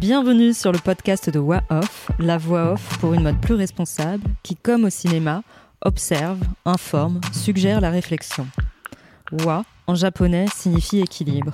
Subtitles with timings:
[0.00, 4.22] Bienvenue sur le podcast de Voix Off, la voix off pour une mode plus responsable
[4.44, 5.42] qui, comme au cinéma,
[5.84, 8.46] observe, informe, suggère la réflexion.
[9.44, 11.52] Wa en japonais signifie équilibre.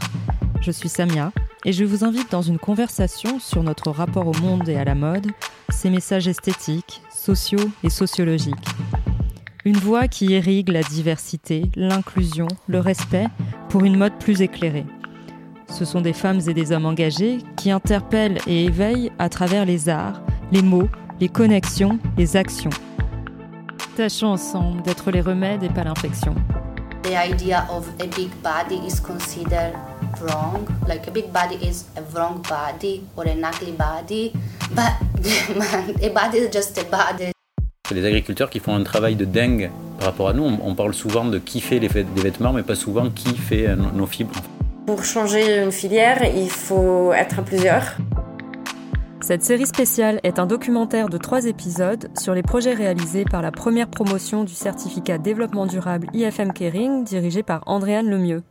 [0.61, 1.33] Je suis Samia
[1.65, 4.95] et je vous invite dans une conversation sur notre rapport au monde et à la
[4.95, 5.29] mode,
[5.71, 8.69] ses messages esthétiques, sociaux et sociologiques.
[9.65, 13.29] Une voix qui irrigue la diversité, l'inclusion, le respect
[13.71, 14.85] pour une mode plus éclairée.
[15.75, 19.89] Ce sont des femmes et des hommes engagés qui interpellent et éveillent à travers les
[19.89, 20.89] arts, les mots,
[21.21, 22.71] les connexions, les actions.
[23.97, 26.37] Tâchons ensemble d'être les remèdes et pas l'infection.
[27.03, 29.75] The idea of a big body is considered
[30.23, 30.65] wrong.
[30.87, 34.33] Like a big body is a wrong body or a ugly body.
[34.71, 34.95] But
[36.05, 37.33] a body is just a body.
[37.89, 40.45] C'est les agriculteurs qui font un travail de dingue par rapport à nous.
[40.45, 44.07] On, parle souvent de qui fait les, vêtements, mais pas souvent qui fait euh, nos
[44.07, 44.41] fibres.
[44.87, 47.97] Pour changer une filière, il faut être à plusieurs.
[49.23, 53.51] Cette série spéciale est un documentaire de trois épisodes sur les projets réalisés par la
[53.51, 58.43] première promotion du certificat développement durable IFM Kering dirigé par Andréane Lemieux.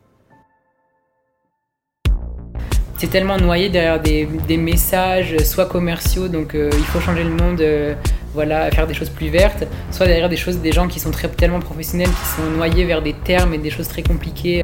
[2.98, 7.30] C'est tellement noyé derrière des, des, messages, soit commerciaux, donc euh, il faut changer le
[7.30, 7.94] monde, euh,
[8.32, 11.28] voilà, faire des choses plus vertes, soit derrière des choses, des gens qui sont très,
[11.28, 14.63] tellement professionnels, qui sont noyés vers des termes et des choses très compliquées.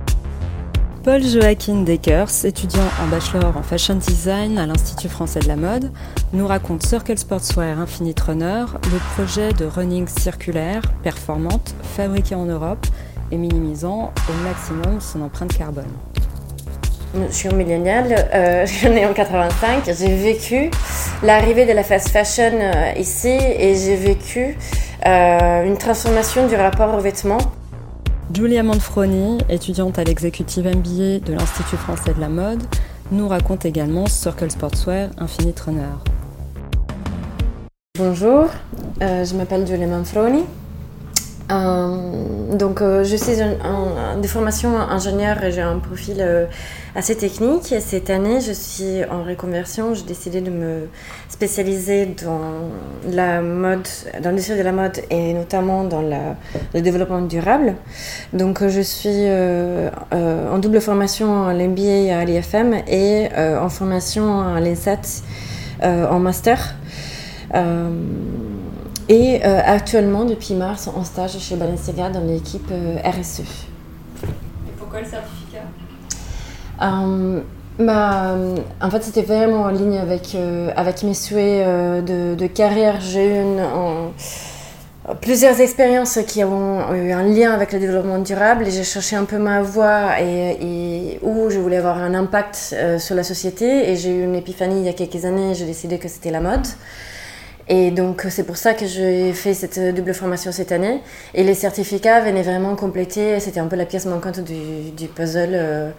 [1.03, 5.91] Paul Joaquin Dekers, étudiant en bachelor en fashion design à l'Institut français de la mode,
[6.35, 12.87] nous raconte Circle Sportswear Infinite Runner, le projet de running circulaire, performante, fabriqué en Europe
[13.33, 15.91] et minimisant au maximum son empreinte carbone.
[17.15, 19.85] Je suis milléniale, euh, je suis née en 85.
[19.87, 20.71] J'ai vécu
[21.23, 24.59] l'arrivée de la fast fashion euh, ici et j'ai vécu
[25.07, 27.41] euh, une transformation du rapport aux vêtements.
[28.33, 32.63] Julia Manfroni, étudiante à l'exécutive MBA de l'Institut français de la mode,
[33.11, 35.83] nous raconte également Circle Sportswear Infinite Runner.
[37.99, 38.47] Bonjour,
[39.03, 40.45] euh, je m'appelle Julia Manfroni.
[41.51, 46.47] Euh, donc, euh, je suis un, de formation ingénieur et j'ai un profil euh,
[46.95, 47.73] assez technique.
[47.73, 49.95] Et cette année, je suis en reconversion.
[49.95, 50.89] J'ai décidé de me
[51.29, 52.41] spécialiser dans
[53.11, 53.89] la mode,
[54.23, 57.75] dans l'industrie de la mode et notamment dans le développement durable.
[58.33, 59.27] Donc, je suis
[60.13, 65.23] en double formation à l'MBA à l'IFM et en formation à l'INSET
[65.83, 66.75] en master.
[69.11, 73.41] Et euh, actuellement, depuis mars, en stage chez Balenciaga dans l'équipe euh, RSE.
[73.41, 73.45] Et
[74.79, 75.65] pourquoi le certificat?
[76.81, 77.41] Euh,
[77.81, 78.37] bah,
[78.81, 83.01] En fait, c'était vraiment en ligne avec, euh, avec mes souhaits euh, de, de, carrière.
[83.01, 84.13] J'ai eu une, en,
[85.21, 89.25] plusieurs expériences qui ont eu un lien avec le développement durable et j'ai cherché un
[89.25, 93.91] peu ma voie et, et où je voulais avoir un impact sur la société.
[93.91, 96.41] Et j'ai eu une épiphanie il y a quelques années, j'ai décidé que c'était la
[96.41, 96.65] mode.
[97.73, 100.99] Et donc, c'est pour ça que j'ai fait cette double formation cette année.
[101.35, 105.91] Et les certificats venaient vraiment compléter, c'était un peu la pièce manquante du, puzzle euh,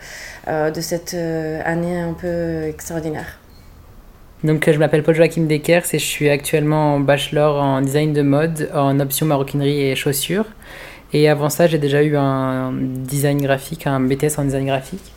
[0.49, 3.39] euh, de cette année un peu extraordinaire.
[4.43, 8.21] Donc, je m'appelle Paul Joachim Dekers et je suis actuellement en bachelor en design de
[8.21, 10.47] mode, en option maroquinerie et chaussures.
[11.13, 15.13] Et avant ça, j'ai déjà eu un design graphique, un BTS en design graphique.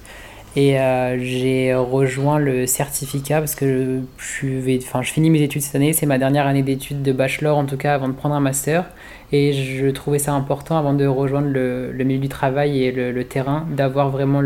[0.57, 5.93] Et euh, j'ai rejoint le certificat parce que je, finis mes études cette année.
[5.93, 8.85] C'est ma dernière année d'études de bachelor, en tout cas, avant de prendre un master.
[9.33, 13.67] Et je trouvais ça important, avant de rejoindre le, milieu du travail et le, terrain,
[13.69, 14.43] d'avoir vraiment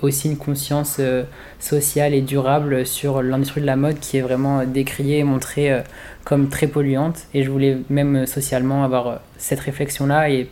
[0.00, 1.24] aussi une conscience euh,
[1.58, 5.82] sociale et durable sur l'industrie de la mode qui est vraiment décriée et montrée euh,
[6.24, 7.26] comme très polluante.
[7.34, 10.48] Et je voulais même socialement avoir cette réflexion-là et,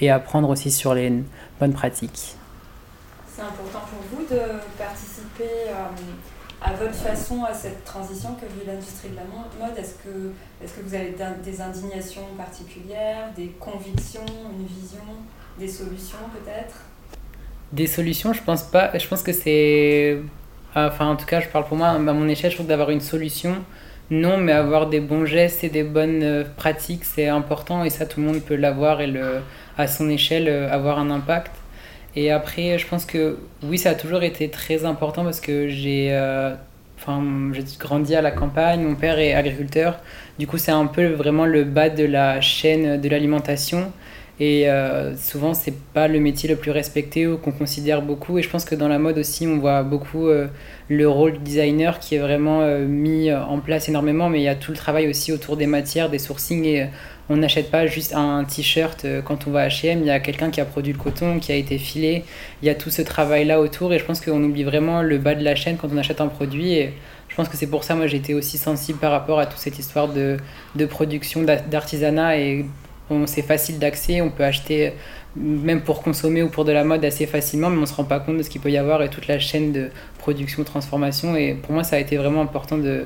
[0.00, 1.12] et apprendre aussi sur les
[1.58, 2.36] bonnes pratiques.
[3.34, 3.80] C'est important
[4.78, 9.94] participer euh, à votre façon à cette transition que vit l'industrie de la mode Est-ce
[9.94, 11.14] que, est que vous avez
[11.44, 14.24] des indignations particulières, des convictions,
[14.58, 15.04] une vision,
[15.58, 16.76] des solutions peut-être?
[17.72, 18.96] Des solutions, je pense pas.
[18.96, 20.18] Je pense que c'est.
[20.74, 23.00] Enfin, en tout cas, je parle pour moi, à mon échelle, je trouve d'avoir une
[23.00, 23.56] solution.
[24.10, 28.20] Non, mais avoir des bons gestes et des bonnes pratiques, c'est important et ça, tout
[28.20, 29.40] le monde peut l'avoir et le,
[29.78, 31.50] à son échelle avoir un impact.
[32.16, 36.08] Et après, je pense que oui, ça a toujours été très important parce que j'ai
[36.12, 36.54] euh,
[37.78, 39.98] grandi à la campagne, mon père est agriculteur.
[40.38, 43.92] Du coup, c'est un peu vraiment le bas de la chaîne de l'alimentation.
[44.40, 48.36] Et euh, souvent, c'est pas le métier le plus respecté ou qu'on considère beaucoup.
[48.36, 50.48] Et je pense que dans la mode aussi, on voit beaucoup euh,
[50.88, 54.28] le rôle designer qui est vraiment euh, mis en place énormément.
[54.28, 56.64] Mais il y a tout le travail aussi autour des matières, des sourcings.
[56.64, 56.88] Et
[57.28, 60.20] on n'achète pas juste un t-shirt euh, quand on va à H&M, il y a
[60.20, 62.24] quelqu'un qui a produit le coton, qui a été filé,
[62.62, 65.34] il y a tout ce travail-là autour et je pense qu'on oublie vraiment le bas
[65.34, 66.74] de la chaîne quand on achète un produit.
[66.74, 66.92] Et
[67.28, 69.78] je pense que c'est pour ça, moi, été aussi sensible par rapport à toute cette
[69.78, 70.36] histoire de,
[70.74, 72.66] de production, d'artisanat et
[73.26, 74.92] c'est facile d'accès, on peut acheter
[75.36, 78.04] même pour consommer ou pour de la mode assez facilement, mais on ne se rend
[78.04, 81.36] pas compte de ce qu'il peut y avoir et toute la chaîne de production, transformation.
[81.36, 83.04] Et pour moi, ça a été vraiment important de,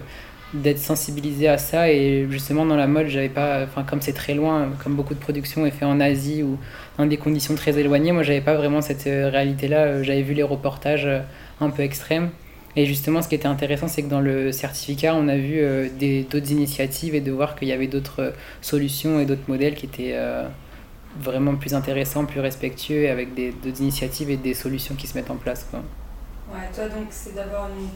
[0.55, 1.91] d'être sensibilisé à ça.
[1.91, 5.19] Et justement dans la mode j'avais pas enfin comme c'est très loin comme beaucoup de
[5.19, 6.59] production est fait en Asie ou
[6.97, 10.23] dans des conditions très éloignées moi j'avais pas vraiment cette euh, réalité là euh, j'avais
[10.23, 11.21] vu les reportages euh,
[11.61, 12.31] un peu extrêmes.
[12.77, 16.23] Et justement ce qui était intéressant c'est que dans le certificat on a vu des
[16.23, 20.15] d'autres initiatives et de voir qu'il y avait d'autres solutions et d'autres modèles qui étaient
[21.19, 25.31] vraiment plus intéressants plus respectueux et avec d'autres initiatives et des solutions qui se mettent
[25.31, 25.81] en place quoi.
[26.53, 27.89] Ouais, toi donc c'est d'abord une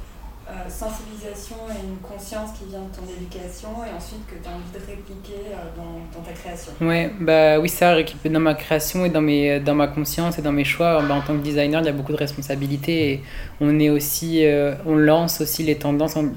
[0.53, 4.53] euh, sensibilisation et une conscience qui vient de ton éducation et ensuite que tu as
[4.53, 6.73] envie de répliquer euh, dans, dans, ta création.
[6.83, 7.97] Ouais, bah oui, ça,
[8.27, 11.23] dans ma création et dans, mes, dans ma conscience et dans mes choix, bah, en
[11.23, 13.23] tant que designer, il y a beaucoup de responsabilités et
[13.63, 16.31] on est aussi, euh, on lance aussi les tendances, on,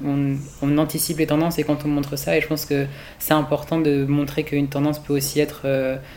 [0.62, 2.86] on, anticipe les tendances et quand on montre ça, et je pense que
[3.18, 5.66] c'est important de montrer qu'une tendance peut aussi être,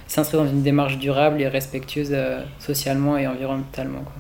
[0.08, 2.16] s'inscrire dans une démarche durable et respectueuse
[2.60, 4.04] socialement et environnementalement.
[4.06, 4.14] Quoi.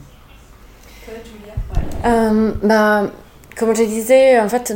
[1.24, 1.54] Julia
[2.04, 2.54] ouais.
[2.64, 3.10] bah,
[3.60, 4.74] comme je disais, en fait,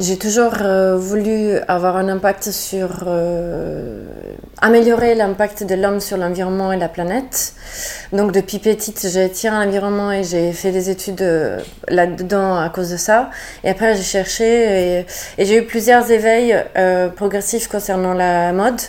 [0.00, 3.04] j'ai toujours euh, voulu avoir un impact sur.
[3.06, 4.02] Euh,
[4.60, 7.54] améliorer l'impact de l'homme sur l'environnement et la planète.
[8.12, 12.90] Donc, depuis petite, j'ai tiré l'environnement et j'ai fait des études euh, là-dedans à cause
[12.90, 13.30] de ça.
[13.62, 15.04] Et après, j'ai cherché
[15.38, 16.56] et j'ai eu plusieurs éveils
[17.14, 18.80] progressifs concernant la mode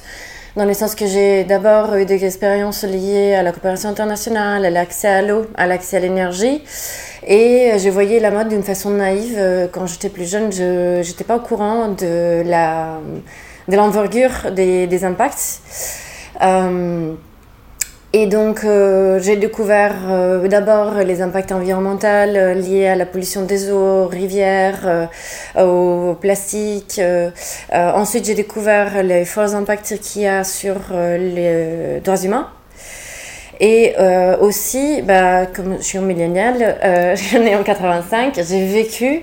[0.55, 4.69] dans le sens que j'ai d'abord eu des expériences liées à la coopération internationale, à
[4.69, 6.63] l'accès à l'eau, à l'accès à l'énergie.
[7.25, 9.69] Et je voyais la mode d'une façon naïve.
[9.71, 12.99] Quand j'étais plus jeune, je n'étais pas au courant de la
[13.69, 15.61] de l'envergure des, des, impacts.
[16.41, 17.13] Euh,
[18.11, 23.43] et donc, euh, j'ai découvert euh, d'abord les impacts environnementaux euh, liés à la pollution
[23.43, 25.09] des eaux, rivières,
[25.55, 26.99] au plastique.
[27.71, 32.49] ensuite, j'ai découvert les forts impacts qu'il y a sur les droits humains.
[33.59, 33.93] Et
[34.39, 36.77] aussi, bah, comme je suis un millénial,
[37.15, 39.21] je suis en 85, j'ai vécu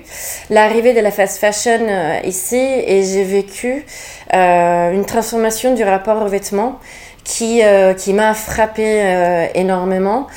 [0.49, 1.87] l'arrivée de la fast fashion
[2.23, 3.85] ici et j'ai vécu
[4.31, 6.79] une transformation du rapport aux vêtements
[7.27, 10.27] qui, euh, qui m'a frappé euh, énormément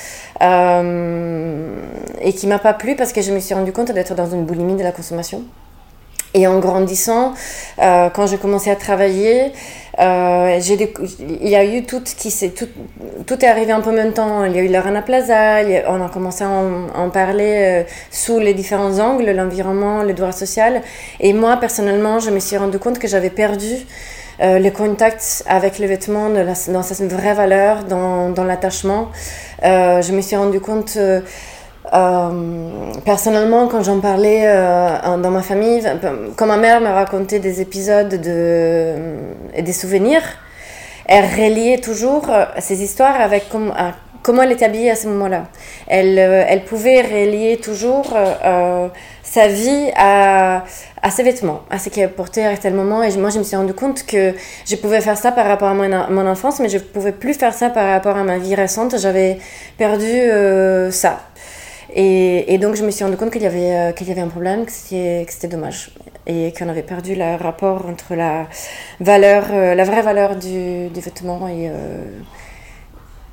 [0.43, 1.77] euh,
[2.21, 4.45] et qui m'a pas plu parce que je me suis rendu compte d'être dans une
[4.45, 5.45] boulimie de la consommation.
[6.33, 7.35] Et en grandissant,
[7.77, 9.51] quand j'ai commencé à travailler,
[9.99, 12.69] il y a eu tout qui s'est tout,
[13.27, 14.45] tout est arrivé un peu en même temps.
[14.45, 15.57] Il y a eu la Rana Plaza,
[15.89, 20.83] on a commencé à en, parler sous les différents angles, l'environnement, le droit social.
[21.19, 23.85] Et moi personnellement, je me suis rendu compte que j'avais perdu
[24.41, 29.09] euh, le contact avec les vêtements dans sa vraie valeur, dans, dans l'attachement.
[29.65, 31.21] Euh, je me suis rendu compte euh,
[33.05, 34.47] personnellement quand j'en parlais
[35.03, 35.83] dans ma famille,
[36.37, 38.95] quand ma mère me racontait des épisodes de,
[39.55, 40.23] et des souvenirs,
[41.05, 42.27] elle reliait toujours
[42.59, 43.47] ces histoires avec
[44.23, 45.45] comment elle était habillée à ce moment-là.
[45.87, 48.17] Elle, elle pouvait relier toujours
[49.31, 50.65] sa vie à,
[51.09, 53.01] ses vêtements, à ce qu'elle portait à tel moment.
[53.05, 54.35] Et moi, je me suis rendu compte que
[54.67, 57.71] je pouvais faire ça par rapport à mon, enfance, mais je pouvais plus faire ça
[57.71, 58.99] par rapport à ma vie récente.
[58.99, 59.39] J'avais
[59.79, 61.21] perdu euh, ça.
[61.95, 64.29] Et, donc, je me suis rendu compte qu'il y, avait, euh, qu'il y avait un
[64.29, 65.93] problème, que c'était, dommage.
[66.27, 68.49] Et qu'on avait perdu le rapport entre la
[68.99, 71.71] valeur, euh, la vraie valeur du, du vêtement et,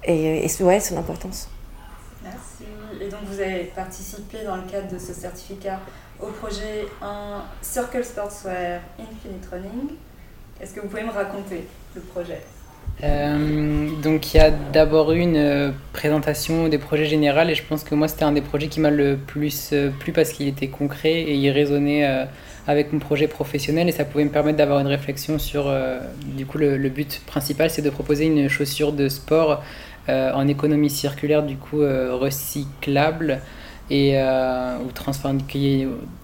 [0.04, 1.50] et, et ouais, son importance.
[3.08, 5.80] Et donc, vous avez participé dans le cadre de ce certificat
[6.20, 9.96] au projet un Circle Sportswear Infinite Running.
[10.60, 12.42] Est-ce que vous pouvez me raconter le projet?
[13.04, 17.62] Euh, donc il y a d'abord eu une euh, présentation des projets généraux et je
[17.64, 20.48] pense que moi c'était un des projets qui m'a le plus euh, plu parce qu'il
[20.48, 22.26] était concret et il résonnait
[22.66, 25.72] avec mon projet professionnel et ça pouvait me permettre d'avoir une réflexion sur
[26.26, 29.62] du coup le but principal c'est de proposer une chaussure de sport
[30.10, 33.42] en économie circulaire du coup recyclable
[33.90, 34.78] et euh,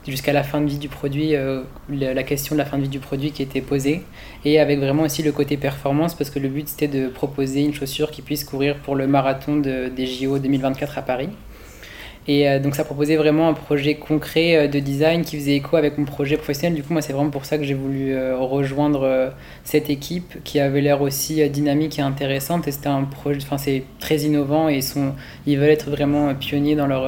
[0.06, 2.90] jusqu'à la fin de vie du produit, euh, la, question de la fin de vie
[2.90, 4.04] du produit qui était posée,
[4.44, 7.74] et avec vraiment aussi le côté performance, parce que le but c'était de proposer une
[7.74, 11.30] chaussure qui puisse courir pour le marathon de, des JO 2024 à Paris.
[12.27, 15.75] Et euh, donc ça proposait vraiment un projet concret euh, de design qui faisait écho
[15.75, 16.75] avec mon projet professionnel.
[16.75, 20.60] Du coup, moi, c'est vraiment pour ça que j'ai voulu euh, rejoindre cette équipe qui
[20.60, 22.68] avait l'air aussi dynamique et intéressante.
[22.68, 24.80] Et c'était un projet, enfin, c'est très innovant et
[25.46, 27.06] ils, veulent être vraiment pionniers dans leur,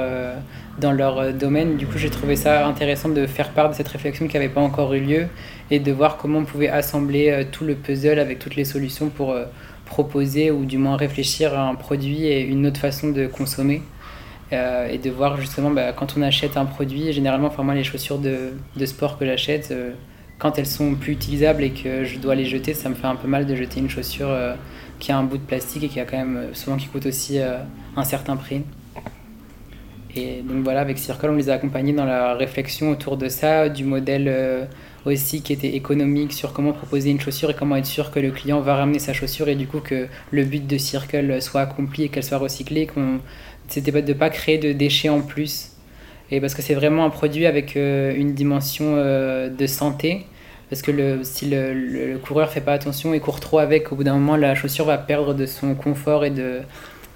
[0.79, 1.77] dans leur domaine.
[1.77, 4.61] Du coup, j'ai trouvé ça intéressant de faire part de cette réflexion qui n'avait pas
[4.61, 5.27] encore eu lieu
[5.71, 9.35] et de voir comment on pouvait assembler tout le puzzle avec toutes les solutions pour
[9.85, 13.81] proposer ou du moins réfléchir à un produit et une autre façon de consommer.
[14.53, 17.83] Euh, et de voir justement bah, quand on achète un produit, généralement, enfin moi les
[17.83, 19.91] chaussures de, de sport que j'achète, euh,
[20.37, 23.15] quand elles sont plus utilisables et que je dois les jeter, ça me fait un
[23.15, 24.53] peu mal de jeter une chaussure euh,
[24.99, 27.39] qui a un bout de plastique et qui a quand même souvent qui coûte aussi
[27.97, 28.61] un certain prix.
[30.15, 33.67] Et donc voilà, avec Circle, on les a accompagnés dans la réflexion autour de ça,
[33.67, 34.69] du modèle
[35.05, 38.31] aussi qui était économique sur comment proposer une chaussure et comment être sûr que le
[38.31, 42.03] client va ramener sa chaussure et du coup que le but de Circle soit accompli
[42.03, 42.87] et qu'elle soit recyclée,
[43.67, 45.71] c'était de ne pas créer de déchets en plus.
[46.31, 50.25] Et parce que c'est vraiment un produit avec euh, une dimension euh, de santé.
[50.69, 53.95] Parce que le, si le, le, coureur fait pas attention et court trop avec, au
[53.95, 56.61] bout d'un moment, la chaussure va perdre de son confort et de,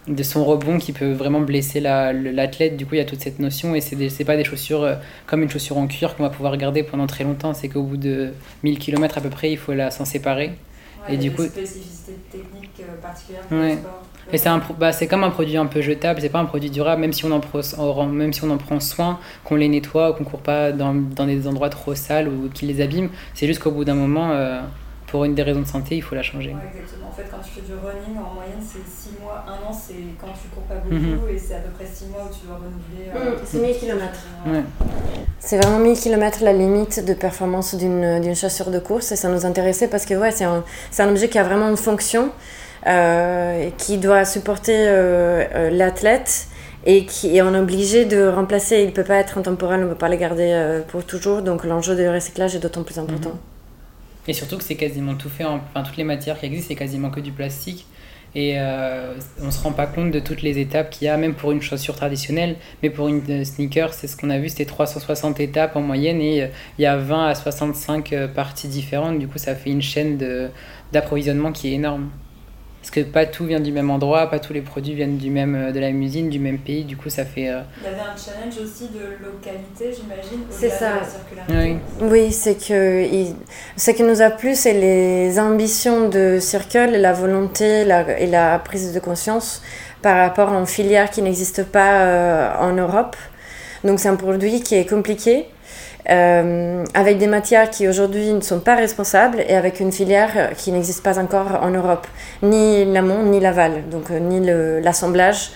[0.08, 2.78] de son rebond qui peut vraiment blesser l'athlète.
[2.78, 4.96] du coup, il y a toute cette notion et ce n'est pas des chaussures euh,
[5.26, 7.56] comme une chaussure en cuir qu'on va pouvoir garder pendant très longtemps.
[7.56, 10.52] C'est qu'au bout de 1000 km à peu près, il faut la s'en séparer.
[11.08, 14.09] et du coup, spécificités techniques particulières pour le sport.
[14.32, 17.14] Et c'est bah, comme un produit un peu jetable, c'est pas un produit durable, même
[17.14, 20.42] si on en, prend, même si on en prend soin, qu'on les nettoie, qu'on court
[20.42, 23.10] pas dans, dans, des endroits trop sales ou qui les abîme.
[23.34, 24.62] C'est juste qu'au bout d'un moment, euh,
[25.08, 26.50] pour une des raisons de santé, il faut la changer.
[26.50, 27.08] Ouais, exactement.
[27.10, 29.96] En fait, quand tu fais du running, en moyenne, c'est 6 mois, 1 an, c'est
[30.22, 31.36] quand tu cours pas beaucoup, mhm.
[31.36, 33.10] et c'est à peu près 6 mois où tu dois renouveler.
[33.16, 34.06] Euh, mmh, c'est 1000 km.
[34.46, 34.64] Ouais.
[35.40, 39.46] C'est vraiment 1000 km la limite de performance d'une chaussure de course, et ça nous
[39.46, 40.64] intéressait parce que ouais, c'est un,
[41.00, 42.30] un objet qui a vraiment une fonction.
[42.88, 46.48] Euh, qui doit supporter euh, euh, l'athlète
[46.86, 48.80] et qui est obligé de remplacer.
[48.80, 51.42] Il ne peut pas être intemporel, on ne peut pas le garder pour toujours.
[51.42, 53.32] Donc l'enjeu de recyclage est d'autant plus important.
[53.32, 54.30] Mhm.
[54.30, 57.10] Et surtout que c'est quasiment tout fait, enfin toutes les matières qui existent, c'est quasiment
[57.10, 57.86] que du plastique.
[58.36, 58.58] Et
[59.42, 61.52] on ne se rend pas compte de toutes les étapes qu'il y a, même pour
[61.52, 62.56] une chaussure traditionnelle.
[62.82, 66.50] Mais pour une sneaker, c'est ce qu'on a vu, c'était 360 étapes en moyenne et
[66.78, 69.20] il y a 20 à 65 parties différentes.
[69.20, 70.18] Du coup, ça fait une chaîne
[70.94, 72.10] d'approvisionnement qui est énorme.
[72.82, 75.54] Parce que pas tout vient du même endroit, pas tous les produits viennent du même,
[75.56, 77.50] euh, de la même usine, du même pays, du coup ça fait...
[77.50, 80.94] Euh, Il y avait un challenge aussi de localité, j'imagine, C'est ça.
[81.50, 83.06] Oui, oui c'est que
[83.76, 88.60] ce qui nous a plu, c'est les ambitions de Circle, la volonté la, et la
[88.60, 89.62] prise de conscience
[90.02, 93.18] par rapport à une filière qui n'existe pas euh, en Europe.
[93.84, 95.48] Donc c'est un produit qui est compliqué,
[96.10, 100.72] euh, avec des matières qui aujourd'hui ne sont pas responsables et avec une filière qui
[100.72, 102.08] n'existe pas encore en Europe,
[102.42, 104.40] ni l'amont ni l'aval, donc euh, ni
[104.82, 105.52] l'assemblage,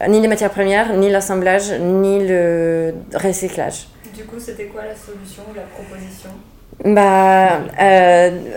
[0.00, 3.88] euh, ni les matières premières, ni l'assemblage, ni le recyclage.
[4.14, 6.30] Du coup, c'était quoi la solution ou la proposition?
[6.84, 7.60] Bah,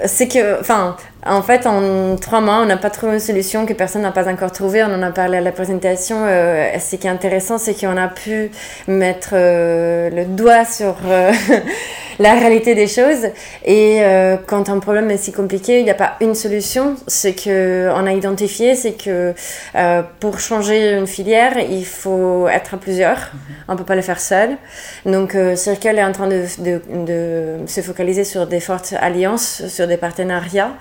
[0.05, 3.73] c'est que, enfin, en fait, en trois mois, on n'a pas trouvé une solution que
[3.73, 4.83] personne n'a pas encore trouvée.
[4.83, 6.25] On en a parlé à la présentation.
[6.25, 8.51] ce qui est intéressant, c'est qu'on a pu
[8.87, 10.95] mettre le doigt sur
[12.21, 13.25] la réalité des choses.
[13.65, 16.95] Et euh, quand un problème est si compliqué, il n'y a pas une solution.
[17.07, 19.33] Ce qu'on a identifié, c'est que
[19.75, 23.17] euh, pour changer une filière, il faut être à plusieurs.
[23.17, 23.39] Mhm.
[23.69, 24.57] On ne peut pas le faire seul.
[25.05, 29.67] Donc euh, Circle est en train de, de, de, se focaliser sur des fortes alliances,
[29.67, 30.73] sur des partenariats,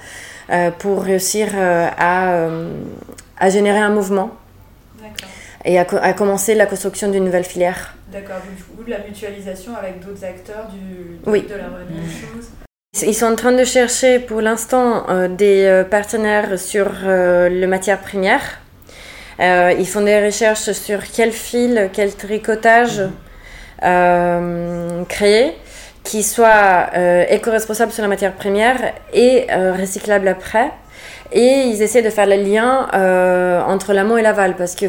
[0.80, 2.48] pour réussir à,
[3.38, 4.30] à générer un mouvement
[5.64, 7.94] et à, à commencer la construction d'une nouvelle filière.
[8.12, 11.42] D'accord, du coup, de la mutualisation avec d'autres acteurs du, de, oui.
[11.42, 12.50] de la running chose.
[13.06, 17.68] Ils sont en train de chercher pour l'instant euh, des euh, partenaires sur euh, les
[17.68, 18.58] matières premières.
[19.38, 23.02] Euh, ils font des recherches sur quel fil, quel tricotage
[25.08, 25.54] créer
[26.02, 26.90] qui soit
[27.30, 30.70] éco-responsable sur la matière première et recyclable après.
[31.32, 32.88] Et ils essaient de faire le lien
[33.66, 34.84] entre l'amont et l'aval parce que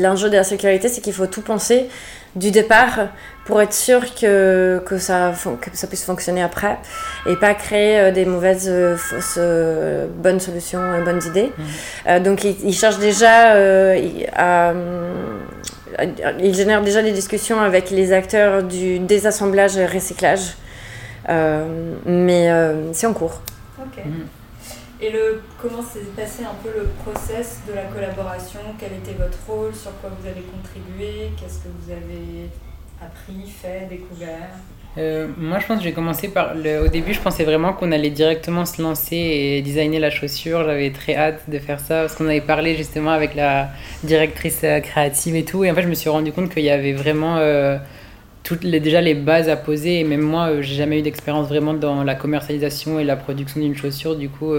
[0.00, 1.88] l'enjeu de la sécurité, c'est qu'il faut tout penser
[2.36, 3.08] du départ
[3.44, 6.78] pour être sûr que, que, ça, que ça puisse fonctionner après
[7.26, 11.52] et pas créer euh, des mauvaises, euh, fausses, euh, bonnes solutions et bonnes idées.
[12.06, 12.22] Mhm.
[12.22, 13.52] donc ils, cherchent déjà
[14.34, 14.72] à,
[16.40, 20.54] ils génèrent déjà des discussions avec les acteurs du désassemblage et recyclage.
[22.06, 22.50] mais
[22.92, 23.40] c'est en cours.
[23.78, 24.04] Ok.
[24.04, 24.26] Mhm.
[25.04, 28.60] Et le, comment s'est passé un peu le process de la collaboration?
[28.80, 29.74] Quel était votre rôle?
[29.74, 31.30] Sur quoi vous avez contribué?
[31.38, 32.48] Qu'est-ce que vous avez
[33.02, 34.48] appris, fait, découvert?
[34.96, 36.54] Euh, moi, je pense que j'ai commencé par.
[36.54, 36.86] Le...
[36.86, 40.64] Au début, je pensais vraiment qu'on allait directement se lancer et designer la chaussure.
[40.64, 43.68] J'avais très hâte de faire ça parce qu'on avait parlé justement avec la
[44.04, 45.64] directrice euh, créative et tout.
[45.64, 47.76] Et en fait, je me suis rendu compte qu'il y avait vraiment euh,
[48.44, 49.98] toutes les, déjà les bases à poser.
[49.98, 53.76] Et même moi, j'ai jamais eu d'expérience vraiment dans la commercialisation et la production d'une
[53.76, 54.14] chaussure.
[54.14, 54.54] Du coup,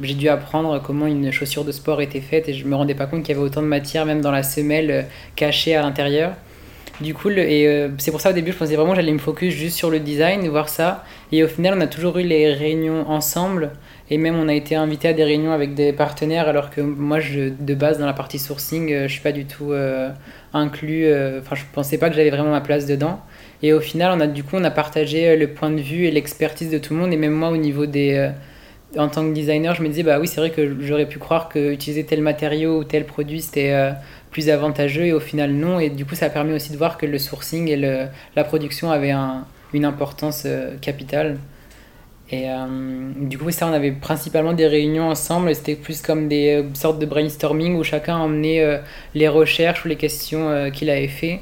[0.00, 3.06] j'ai dû apprendre comment une chaussure de sport était faite et je me rendais pas
[3.06, 5.06] compte qu'il y avait autant de matière, même dans la semelle,
[5.36, 6.32] cachée à l'intérieur.
[7.00, 9.18] Du coup, et euh, c'est pour ça au début, je pensais vraiment que j'allais me
[9.18, 11.04] focus juste sur le design, voir ça.
[11.30, 13.70] Et au final, on a toujours eu les réunions ensemble.
[14.10, 17.18] Et même, on a été invité à des réunions avec des partenaires, alors que moi,
[17.18, 20.10] de base, dans la partie sourcing, euh, je suis pas du tout euh,
[20.54, 21.06] inclus.
[21.38, 23.20] Enfin, je pensais pas que j'avais vraiment ma place dedans.
[23.62, 26.10] Et au final, on a du coup, on a partagé le point de vue et
[26.10, 27.12] l'expertise de tout le monde.
[27.12, 28.30] Et même moi, au niveau des
[28.96, 31.50] en tant que designer, je me disais, bah oui, c'est vrai que j'aurais pu croire
[31.50, 33.92] que utiliser tel matériau ou tel produit, c'était
[34.30, 35.78] plus avantageux et au final non.
[35.80, 38.90] Et du coup, ça a permis aussi de voir que le sourcing et la production
[38.90, 41.38] avaient un, une importance euh, capitale.
[42.30, 42.66] Et euh,
[43.16, 45.54] du coup, ça, on avait principalement des réunions ensemble.
[45.54, 48.80] C'était plus comme des euh, sortes de brainstorming où chacun emmenait
[49.14, 51.40] les recherches ou les questions qu'il avait fait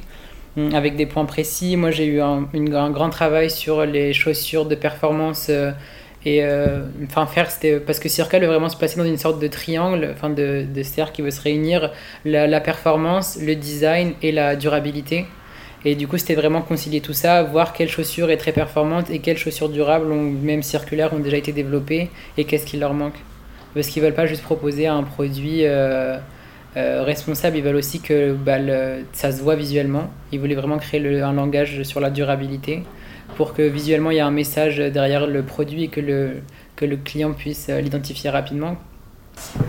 [0.56, 1.76] hum, avec des points précis.
[1.76, 5.50] Moi, j'ai eu un, un, grand travail sur les chaussures de performance
[6.26, 9.40] et euh, enfin, faire, c'était parce que Circle veut vraiment se passer dans une sorte
[9.40, 11.92] de triangle, enfin de, de cercle qui veut se réunir
[12.24, 15.26] la, performance, le design et la durabilité.
[15.88, 19.20] Et du coup, c'était vraiment concilier tout ça, voir quelles chaussures est très performante et
[19.20, 23.14] quelles chaussures durables, ou même circulaires, ont déjà été développées et qu'est-ce qui leur manque.
[23.72, 26.18] Parce qu'ils veulent pas juste proposer un produit euh,
[26.76, 28.56] euh, responsable, ils veulent aussi que bah,
[29.12, 30.10] ça se voit visuellement.
[30.32, 32.82] Ils voulaient vraiment créer le, un langage sur la durabilité
[33.36, 36.38] pour que visuellement il y ait un message derrière le produit et que le,
[36.74, 38.76] que le client puisse euh, l'identifier rapidement.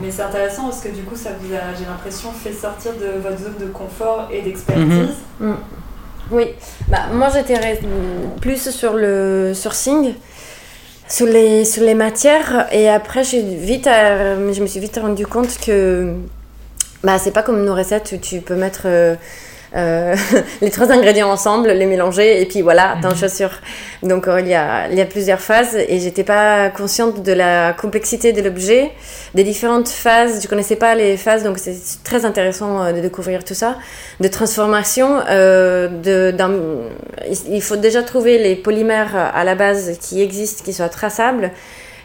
[0.02, 3.20] Mais c'est intéressant parce que du coup, ça vous a, j'ai l'impression, fait sortir de
[3.22, 5.14] votre zone de confort et d'expertise.
[5.40, 5.50] Mhm.
[5.52, 5.56] Mm.
[6.30, 6.48] Oui,
[6.90, 7.58] bah, moi j'étais
[8.42, 10.14] plus sur le sourcing,
[11.08, 15.58] sur les, sur les matières, et après vite, euh, je me suis vite rendu compte
[15.66, 16.14] que
[17.04, 18.82] bah, c'est pas comme nos recettes où tu peux mettre.
[18.86, 19.16] Euh,
[19.76, 20.16] euh,
[20.62, 23.16] les trois ingrédients ensemble, les mélanger et puis voilà, dans mhm.
[23.18, 23.52] chaussure.
[24.04, 27.32] Donc euh, il, y a, il y a plusieurs phases et j'étais pas consciente de
[27.34, 28.92] la complexité de l'objet,
[29.34, 30.42] des différentes phases.
[30.42, 33.78] Je connaissais pas les phases, donc c'est très intéressant euh, de découvrir tout ça.
[34.20, 36.34] De transformation, de,
[37.50, 41.52] il faut déjà trouver les polymères à la base qui existent, qui soient traçables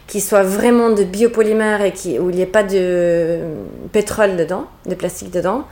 [0.05, 3.39] qui soient vraiment de biopolymères et qui, où il n'y ait pas de
[3.93, 5.65] pétrole dedans, de plastique dedans.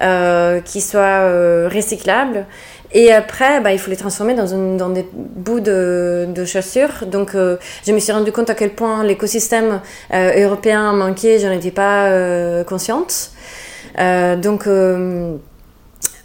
[0.00, 2.46] Euh, qui soient euh, recyclables.
[2.92, 7.06] Et après, bah, il faut les transformer dans, dans des bouts de, de chaussures.
[7.06, 11.38] Donc, euh, je me suis rendu compte à quel point l'écosystème européen manquait.
[11.38, 13.30] Je n'en étais pas consciente.
[13.98, 14.66] donc,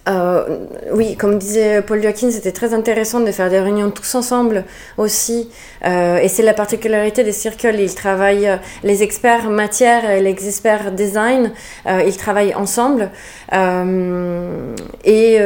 [0.08, 0.44] euh,
[0.92, 4.64] oui, comme disait Paul Joaquin, c'était très intéressant de faire des réunions tous ensemble
[4.98, 5.50] aussi.
[5.86, 7.76] Euh, et c'est la particularité des circles.
[7.80, 11.52] Ils travaillent, les experts matière et les experts design,
[11.88, 13.10] euh, ils travaillent ensemble.
[15.04, 15.40] et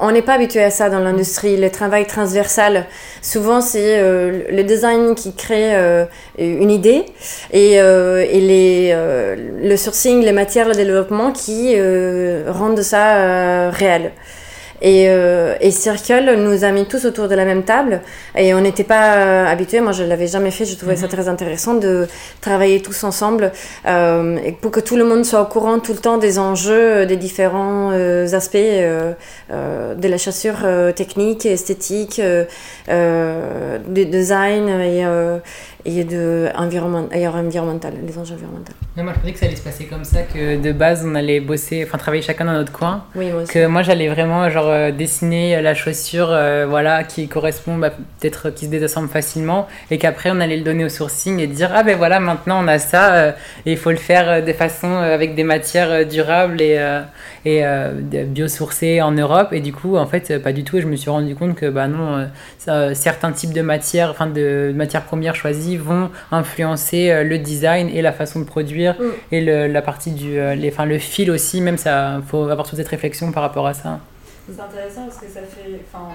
[0.00, 2.86] on n'est pas habitué à ça dans l'industrie, le travail transversal.
[3.22, 5.74] Souvent, c'est le design qui crée
[6.38, 7.04] une idée
[7.52, 8.94] et, et les,
[9.62, 11.76] le sourcing, les matières, le développement qui
[12.48, 14.12] rendent ça réel.
[14.82, 18.02] Et, euh, et, Circle nous a mis tous autour de la même table
[18.36, 19.80] et on n'était pas euh, habitués.
[19.80, 20.64] Moi, je l'avais jamais fait.
[20.64, 21.12] Je trouvais ça mhm.
[21.12, 22.06] très intéressant de
[22.40, 23.52] travailler tous ensemble
[23.86, 27.06] euh, et pour que tout le monde soit au courant tout le temps des enjeux,
[27.06, 27.92] des différents
[28.32, 32.20] aspects de la chaussure technique, esthétique,
[32.88, 35.04] de design et
[35.86, 38.72] et de environnement, environnemental, les enjeux environnementaux.
[38.96, 41.40] moi, je pensais que ça allait se passer comme ça, que de base, on allait
[41.40, 43.04] bosser, enfin travailler chacun dans notre coin.
[43.14, 43.52] Oui, moi aussi.
[43.52, 48.48] Que moi, j'allais vraiment genre euh, dessiner la chaussure, euh, voilà, qui correspond, bah, peut-être
[48.50, 51.82] qui se désassemble facilement, et qu'après, on allait le donner au sourcing et dire ah
[51.82, 53.32] ben voilà, maintenant on a ça, euh,
[53.66, 56.80] et il faut le faire de façon avec des matières durables et
[57.46, 57.62] et
[58.24, 59.48] biosourcées en Europe.
[59.52, 60.78] Et du coup, en fait, pas du tout.
[60.78, 62.26] Et je me suis rendu compte que bah non,
[62.94, 68.02] certains types de matières, enfin de matières premières choisies vont influencer euh, le design et
[68.02, 69.04] la façon de produire mm.
[69.32, 72.66] et le, la partie du euh, les, enfin, le fil aussi même ça faut avoir
[72.66, 74.00] toute cette réflexion par rapport à ça
[74.46, 76.10] c'est intéressant parce que ça fait enfin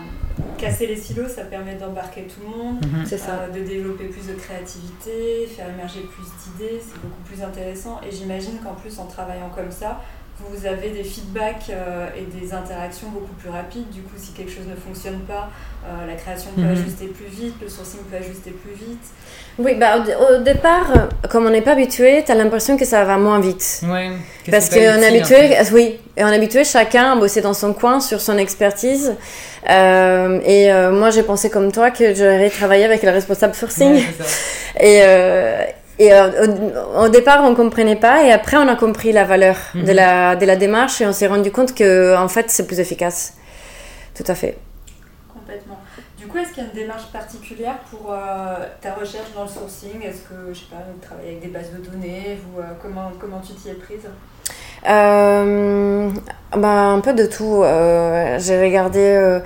[0.57, 3.15] casser les silos ça permet d'embarquer tout le monde ça.
[3.15, 8.15] Euh, de développer plus de créativité faire émerger plus d'idées c'est beaucoup plus intéressant et
[8.15, 10.01] j'imagine qu'en plus en travaillant comme ça
[10.47, 13.89] vous avez des feedbacks euh, et des interactions beaucoup plus rapides.
[13.89, 15.49] Du coup, si quelque chose ne fonctionne pas,
[15.85, 16.71] euh, la création peut Mhm.
[16.71, 19.03] ajuster plus vite, le sourcing peut ajuster plus vite.
[19.57, 20.91] Oui, bah, au, au départ,
[21.29, 23.81] comme on n'est pas habitué, tu as l'impression que ça va moins vite.
[23.83, 24.11] Ouais.
[24.45, 25.71] que Parce qu'on est habitué, en fait.
[25.73, 29.15] oui, et on est habitué chacun à bosser dans son coin sur son expertise.
[29.69, 33.93] Euh, et euh, moi, j'ai pensé comme toi que j'aurais travaillé avec le responsable sourcing.
[33.95, 34.29] Ouais, c'est ça.
[34.81, 35.61] Et, euh,
[35.99, 39.57] et euh, au, au départ, on comprenait pas, et après, on a compris la valeur
[39.75, 39.91] de, Mhm.
[39.91, 43.33] la, de la démarche, et on s'est rendu compte que, en fait, c'est plus efficace.
[44.15, 44.57] Tout à fait.
[45.33, 45.79] Complètement.
[46.17, 48.15] Du coup, est-ce qu'il y a une démarche particulière pour euh,
[48.81, 50.01] ta recherche dans le sourcing?
[50.03, 52.37] Est-ce que, je sais pas, vous travaillez avec des bases de données?
[52.45, 54.05] Ou, euh, comment, comment tu t'y es prise?
[54.87, 56.09] Euh,
[56.55, 57.61] bah, un peu de tout.
[57.63, 59.39] Euh, j'ai regardé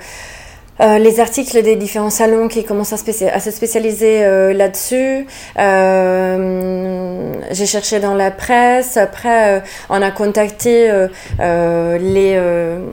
[0.80, 5.26] euh, les articles des différents salons qui commencent à, se spécialiser euh, là-dessus.
[5.58, 8.96] Euh, j'ai cherché dans la presse.
[8.96, 10.90] Après, euh, on a contacté
[11.38, 12.40] les,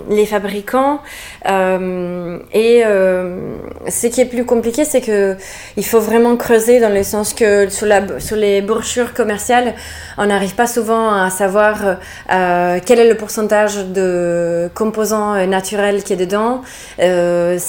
[0.09, 0.99] les fabricants.
[1.45, 5.35] Et ce qui est plus compliqué, c'est que
[5.77, 9.73] il faut vraiment creuser dans le sens que sur, la, sur les brochures commerciales,
[10.17, 16.17] on n'arrive pas souvent à savoir quel est le pourcentage de composants naturels qui est
[16.17, 16.61] dedans,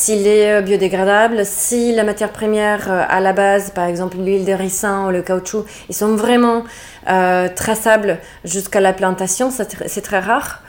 [0.03, 4.45] s'il est euh, biodégradable, si la matière première euh, à la base, par exemple l'huile
[4.45, 6.65] de ricin ou le caoutchouc, ils sont vraiment
[7.09, 10.61] euh, traçables jusqu'à la plantation, c'est tr- c'est très rare.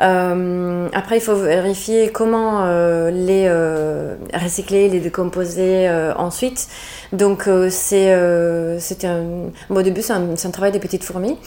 [0.00, 6.66] Euh, après, il faut vérifier comment euh, les euh, recycler, les décomposer ensuite.
[7.12, 9.50] Donc, c'est un...
[9.68, 11.36] bon, au début, c'est un, travail des petites fourmis.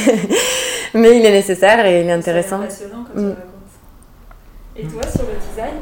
[0.94, 2.60] Mais il est nécessaire et il est intéressant.
[2.68, 3.49] C'est passionnant comme Mm.
[4.76, 5.74] Et toi, sur le design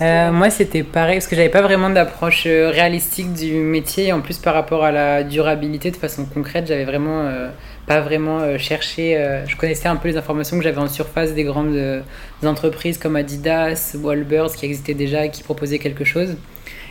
[0.00, 4.12] Euh, moi, c'était pareil, parce que j'avais pas vraiment d'approche euh, réalistique du métier.
[4.12, 7.50] En plus, par rapport à la durabilité de façon concrète, j'avais vraiment euh,
[7.86, 9.14] pas vraiment cherché.
[9.46, 12.02] je connaissais un peu les informations que j'avais en surface des grandes
[12.42, 16.36] entreprises comme Adidas ou Allbirds qui existaient déjà et qui proposaient quelque chose.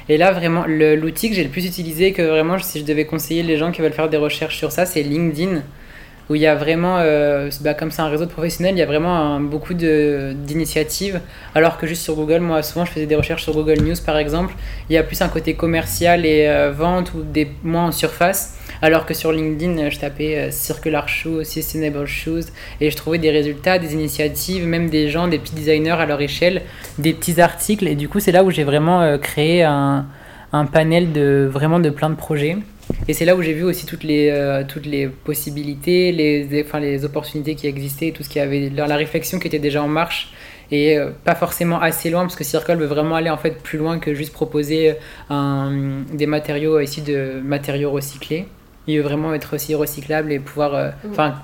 [0.08, 3.42] Et là, vraiment, l'outil que j'ai le plus utilisé, que vraiment, si je devais conseiller
[3.42, 5.64] les gens qui veulent faire des recherches sur ça, c'est LinkedIn
[6.30, 8.82] où il y a vraiment, euh, bah, comme c'est un réseau de professionnels, il y
[8.82, 11.20] a vraiment un- beaucoup d'initiatives.
[11.56, 14.18] Alors que juste sur Google, moi souvent je faisais des recherches sur Google News par
[14.18, 14.54] exemple,
[14.90, 18.58] il y a plus un côté commercial et euh, vente ou des moins en surface.
[18.82, 22.46] Alors que sur LinkedIn, je tapais euh, Circular Shoes, Sustainable Shoes
[22.82, 26.22] et je trouvais des résultats, des initiatives, même des gens, des petits designers à leur
[26.22, 26.62] échelle,
[26.98, 27.88] des petits articles.
[27.88, 30.06] Et du coup, c'est là où j'ai vraiment créé un,
[30.52, 32.58] un panel de vraiment de plein de projets.
[33.08, 36.64] Et c'est là où j'ai vu aussi toutes les, euh, toutes les possibilités, les, les-
[36.64, 39.82] enfin, les opportunités qui existaient, tout ce qui avait, la la réflexion qui était déjà
[39.84, 40.32] en marche
[40.72, 43.78] et euh, pas forcément assez loin parce que Circle veut vraiment aller en fait plus
[43.78, 44.96] loin que juste proposer
[45.30, 48.46] un, des matériaux issus de matériaux recyclés.
[48.88, 50.90] Il veut vraiment être aussi recyclable et pouvoir euh,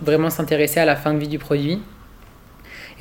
[0.02, 1.80] vraiment s'intéresser à la fin de vie du produit.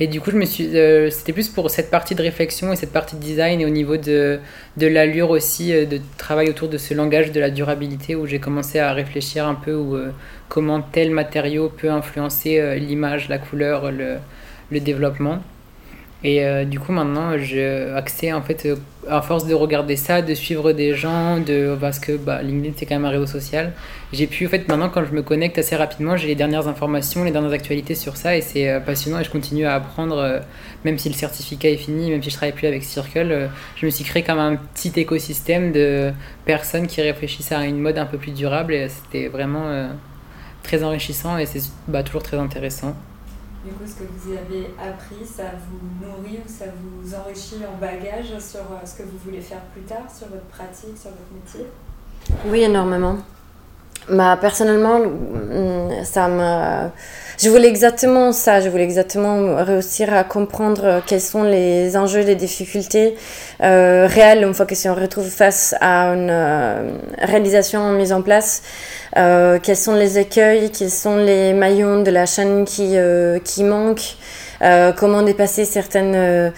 [0.01, 2.77] Et du coup, je me suis, euh, c'était plus pour cette partie de réflexion et
[2.77, 4.39] cette partie de design et au niveau de,
[4.77, 8.39] de l'allure aussi euh, de travail autour de ce langage de la durabilité où j'ai
[8.39, 10.11] commencé à réfléchir un peu où, euh,
[10.47, 14.17] comment tel matériau peut influencer euh, l'image, la couleur, le,
[14.71, 15.41] le développement.
[16.21, 18.75] Et euh, du coup, maintenant, j'ai accès, en fait, euh,
[19.07, 22.85] à force de regarder ça, de suivre des gens, de, parce que bah, LinkedIn, c'est
[22.85, 23.71] quand même un réseau social.
[24.11, 27.23] J'ai pu, en fait, maintenant, quand je me connecte assez rapidement, j'ai les dernières informations,
[27.23, 30.41] les dernières actualités sur ça, et c'est euh, passionnant, et je continue à apprendre,
[30.83, 33.91] même si le certificat est fini, même si je travaille plus avec Circle, je me
[33.91, 36.11] suis créé comme un petit écosystème de
[36.43, 39.89] personnes qui réfléchissent à une mode un peu plus durable, et c'était vraiment
[40.63, 42.93] très enrichissant, et c'est bah, toujours très intéressant.
[43.69, 47.77] Du coup, ce que vous avez appris, ça vous nourrit ou ça vous enrichit en
[47.79, 51.31] bagage sur euh, ce que vous voulez faire plus tard, sur votre pratique, sur votre
[51.35, 51.67] métier?
[52.47, 53.17] Oui, énormément.
[54.07, 56.91] Bah, personnellement, mm, ça m'a.
[57.37, 58.59] Je voulais exactement ça.
[58.59, 63.15] Je voulais exactement réussir à comprendre quels sont les enjeux, les difficultés
[63.63, 68.21] euh, réelles une fois que si on retrouve face à une euh, réalisation mise en
[68.21, 68.61] place.
[69.17, 73.63] Euh, quels sont les écueils, quels sont les maillons de la chaîne qui, euh, qui
[73.63, 74.17] manquent,
[74.61, 76.53] euh, comment dépasser certaines.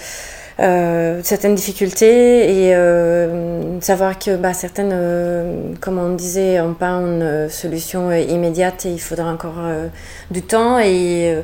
[0.62, 6.92] Euh, certaines difficultés et euh, savoir que bah, certaines, euh, comme on disait, n'ont pas
[6.92, 9.60] une solution immédiate et il faudra encore
[10.30, 11.36] du temps et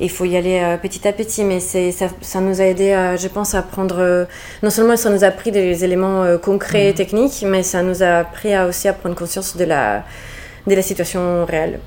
[0.00, 1.44] il faut y aller petit à petit.
[1.44, 4.26] Mais ça, ça nous a aidé, à, je pense, à prendre.
[4.62, 8.18] non seulement ça nous a appris des éléments concrets et techniques, mais ça nous a
[8.18, 10.04] appris à, aussi à prendre conscience de la,
[10.66, 11.78] de la situation réelle.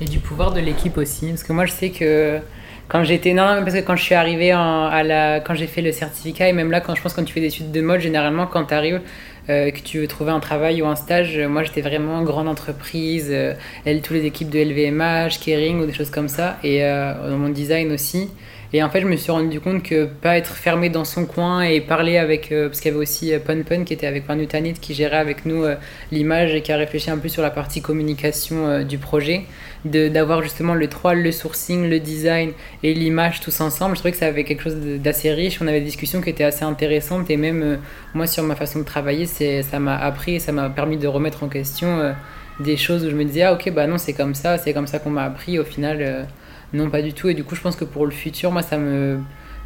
[0.00, 2.40] Et du pouvoir de l'équipe aussi, parce que moi je sais que
[2.88, 5.82] quand j'étais non, non parce que quand je suis arrivée à la quand j'ai fait
[5.82, 8.00] le certificat et même là quand je pense quand tu fais des études de mode
[8.00, 9.00] généralement quand tu arrives
[9.48, 13.28] euh, que tu veux trouver un travail ou un stage moi j'étais vraiment grande entreprise
[13.30, 17.30] euh, elle tous les équipes de LVMH Kering ou des choses comme ça et euh,
[17.30, 18.30] dans mon design aussi
[18.72, 21.62] et en fait, je me suis rendu compte que pas être fermé dans son coin
[21.62, 22.50] et parler avec.
[22.50, 24.92] Euh, parce qu'il y avait aussi euh, Pun Pun qui était avec Manu Tanit qui
[24.92, 25.76] gérait avec nous euh,
[26.10, 29.42] l'image et qui a réfléchi un peu sur la partie communication du projet.
[29.84, 32.50] D'avoir justement le 3, le sourcing, le design
[32.82, 33.94] et l'image tous ensemble.
[33.94, 35.62] Je trouvais que ça avait quelque chose d'assez riche.
[35.62, 37.78] On avait des discussions qui étaient assez intéressantes et même
[38.12, 41.44] moi, sur ma façon de travailler, ça m'a appris et ça m'a permis de remettre
[41.44, 42.14] en question
[42.58, 44.88] des choses où je me disais, ah ok, bah non, c'est comme ça, c'est comme
[44.88, 45.56] ça qu'on m'a appris.
[45.60, 46.26] Au final
[46.72, 47.28] non, pas du tout.
[47.28, 49.18] Et du coup, je pense que pour le futur, moi, ça me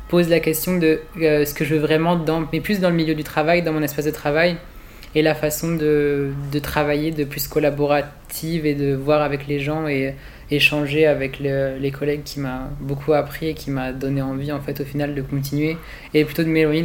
[0.08, 2.96] pose la question de euh, ce que je veux vraiment, dans, mais plus dans le
[2.96, 4.56] milieu du travail, dans mon espace de travail,
[5.14, 9.88] et la façon de, de travailler de plus collaborative et de voir avec les gens
[9.88, 10.14] et
[10.52, 14.80] échanger avec les collègues qui m'a beaucoup appris et qui m'a donné envie en fait
[14.80, 15.76] au final de continuer
[16.12, 16.82] et plutôt de m'éloigner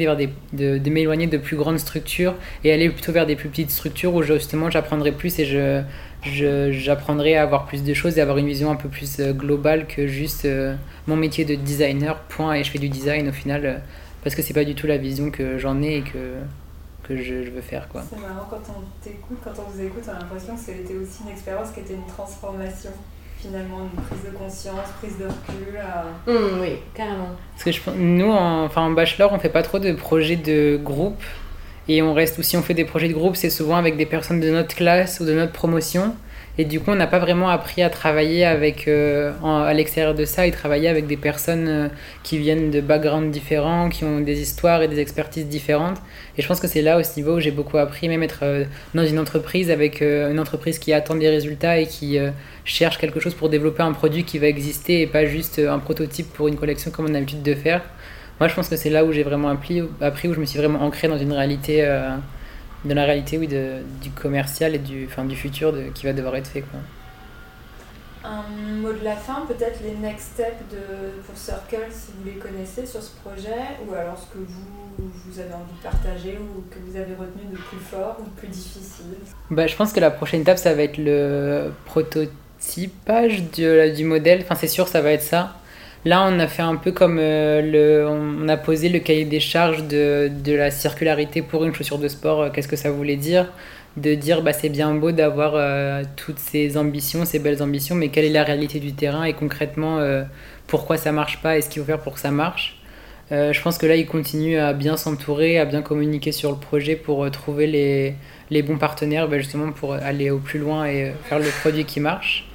[0.53, 4.13] de, de m'éloigner de plus grandes structures et aller plutôt vers des plus petites structures
[4.13, 5.81] où justement j'apprendrai plus et je,
[6.25, 9.87] j'apprendrai à avoir plus de choses et avoir une vision un peu plus euh, globale
[9.87, 10.75] que juste euh,
[11.07, 13.77] mon métier de designer, point, et je fais du design au final, euh,
[14.23, 16.35] parce que c'est pas du tout la vision que j'en ai et que,
[17.03, 17.87] que je, veux faire.
[17.89, 18.03] Quoi.
[18.09, 21.23] C'est marrant, quand on t'écoute, quand on vous écoute, on a l'impression que c'était aussi
[21.23, 22.91] une expérience qui était une transformation.
[23.37, 25.79] Finalement, une prise de conscience, prise de recul.
[26.25, 27.29] Mmh, oui, carrément.
[27.51, 30.79] Parce que je, nous, en, enfin, en bachelor, on fait pas trop de projets de
[30.81, 31.21] groupe.
[31.87, 34.05] Et on reste, ou si on fait des projets de groupe, c'est souvent avec des
[34.05, 36.15] personnes de notre classe ou de notre promotion.
[36.57, 40.23] Et du coup, on n'a pas vraiment appris à travailler avec, euh, à l'extérieur de
[40.23, 41.87] ça et travailler avec des personnes euh,
[42.23, 45.97] qui viennent de backgrounds différents, qui ont des histoires et des expertises différentes.
[46.37, 48.63] Et je pense que c'est là, au niveau, où j'ai beaucoup appris, même être euh,
[48.93, 52.17] dans une entreprise avec une entreprise qui attend des résultats et qui
[52.63, 56.31] cherche quelque chose pour développer un produit qui va exister et pas juste un prototype
[56.33, 57.81] pour une collection comme on a l'habitude de faire.
[58.39, 60.59] Moi, je pense que c'est là où j'ai vraiment appris, appris, où je me suis
[60.59, 62.09] vraiment ancré dans une réalité, euh,
[62.83, 66.35] la réalité, oui, de, du commercial et du, enfin, du futur de, qui va devoir
[66.35, 66.61] être fait.
[66.61, 66.79] Quoi.
[68.25, 68.43] Un
[68.81, 72.85] mot de la fin, peut-être les next steps de, pour Circle, si vous les connaissez
[72.85, 76.79] sur ce projet, ou alors ce que vous, vous avez envie de partager ou que
[76.85, 79.15] vous avez retenu de plus fort ou de plus difficile
[79.49, 84.41] bah, Je pense que la prochaine étape, ça va être le prototypage du, du modèle.
[84.41, 85.55] Enfin, c'est sûr, ça va être ça.
[86.05, 89.39] Là, on a fait un peu comme euh, le, on a posé le cahier des
[89.39, 92.41] charges de, de la circularité pour une chaussure de sport.
[92.43, 93.51] Euh, qu'est-ce que ça voulait dire?
[93.97, 98.09] De dire, bah, c'est bien beau d'avoir euh, toutes ces ambitions, ces belles ambitions, mais
[98.09, 99.99] quelle est la réalité du terrain et concrètement
[100.67, 102.77] pourquoi ça marche pas et ce qu'il faut faire pour que ça marche?
[103.31, 106.95] je pense que là, il continue à bien s'entourer, à bien communiquer sur le projet
[106.95, 108.15] pour trouver les,
[108.51, 111.99] les bons partenaires, bah, justement pour aller au plus loin et faire le produit qui
[111.99, 112.47] marche.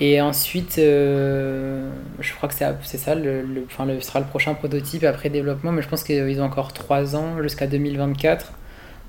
[0.00, 4.54] Et ensuite, euh, je crois que c'est ça, le, le, enfin, le, sera le prochain
[4.54, 8.52] prototype après développement, mais je pense qu'ils ont encore 3 ans jusqu'à 2024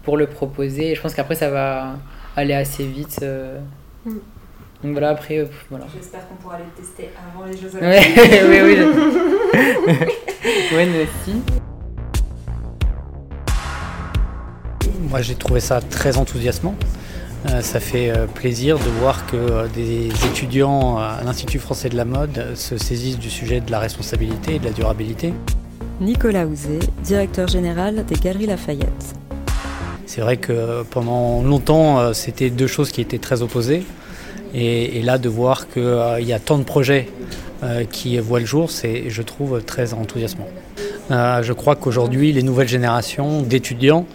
[0.04, 0.92] pour le proposer.
[0.92, 1.96] Et je pense qu'après, ça va
[2.36, 3.20] aller assez vite.
[3.24, 3.60] Euh.
[4.06, 4.12] Mm.
[4.84, 5.40] Donc voilà, après.
[5.40, 5.86] Euh, voilà.
[5.96, 8.16] J'espère qu'on pourra les tester avant les Jeux Olympiques.
[8.48, 8.78] oui, oui.
[10.76, 11.42] oui, nous aussi.
[15.10, 16.76] Moi, j'ai trouvé ça très enthousiasmant.
[17.50, 21.96] Euh, ça fait euh, plaisir de voir que euh, des étudiants à l'Institut français de
[21.96, 25.34] la mode se saisissent du sujet de la responsabilité et de la durabilité.
[26.02, 29.16] Nicolas Houzé, directeur général des Galeries Lafayette.
[30.08, 33.84] C'est vrai que pendant longtemps, c'était deux choses qui étaient très opposées.
[34.54, 37.10] Et, là, de voir qu'il y a tant de projets
[37.92, 40.48] qui voient le jour, c'est, je trouve, très enthousiasmant.
[41.10, 44.06] je crois qu'aujourd'hui, les nouvelles générations d'étudiants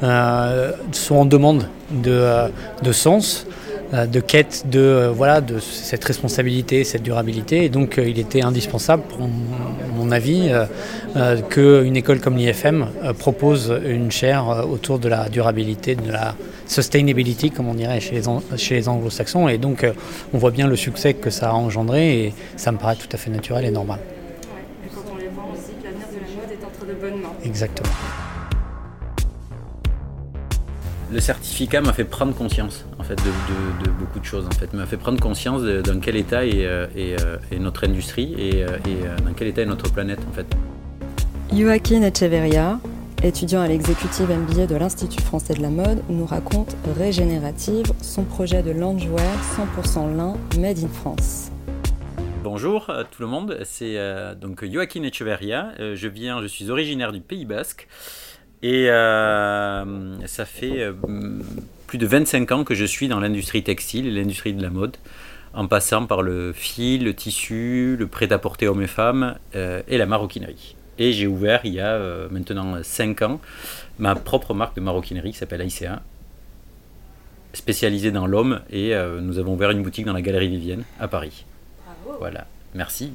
[0.00, 2.48] sont en demande de, euh,
[2.82, 3.46] de sens,
[3.92, 7.64] euh, de quête de, voilà, de cette responsabilité, cette durabilité.
[7.64, 9.28] Et donc il était indispensable, pour
[9.96, 10.50] mon avis,
[11.50, 12.86] qu'une école comme l'IFM
[13.18, 16.34] propose une chaire autour de la durabilité, de la
[16.66, 19.48] sustainability, comme on dirait chez les, chez les anglo-saxons.
[19.48, 19.86] Et donc
[20.32, 23.16] on voit bien le succès que ça a engendré et ça me paraît tout à
[23.16, 23.98] fait naturel et normal.
[24.84, 27.34] et quand on les voit aussi, l'avenir de la mode est entre de bonnes mains.
[27.44, 27.90] Exactement
[31.12, 34.86] le certificat m'a fait prendre conscience en fait de, beaucoup de choses en fait m'a
[34.86, 38.68] fait prendre conscience de, dans quel état est, euh, euh, notre industrie et, euh,
[39.24, 40.46] dans quel état est notre planète en fait.
[41.52, 42.78] Joaquin Echeverria,
[43.24, 48.62] étudiant à l'exécutive MBA de l'Institut français de la mode, nous raconte Régénérative, son projet
[48.62, 49.34] de loungewear
[49.82, 51.50] 100% lin made in France.
[52.44, 53.98] Bonjour à tout le monde, c'est
[54.40, 57.88] donc Joaquin Echeverria, je viens, je suis originaire du Pays Basque.
[58.62, 60.92] Et euh, ça fait euh,
[61.86, 64.96] plus de 25 ans que je suis dans l'industrie textile et l'industrie de la mode.
[65.54, 70.76] en passant par le fil, le tissu, le prêt-à-porter hommes et femmes et la maroquinerie.
[70.98, 71.98] Et j'ai ouvert il y a
[72.30, 73.40] maintenant 5 ans
[73.98, 76.02] ma propre marque de maroquinerie qui s'appelle ICA,
[77.52, 81.44] spécialisée dans l'homme, et nous avons ouvert une boutique dans la Galerie Vivienne à Paris.
[82.04, 82.18] Bravo.
[82.20, 83.12] Voilà, merci.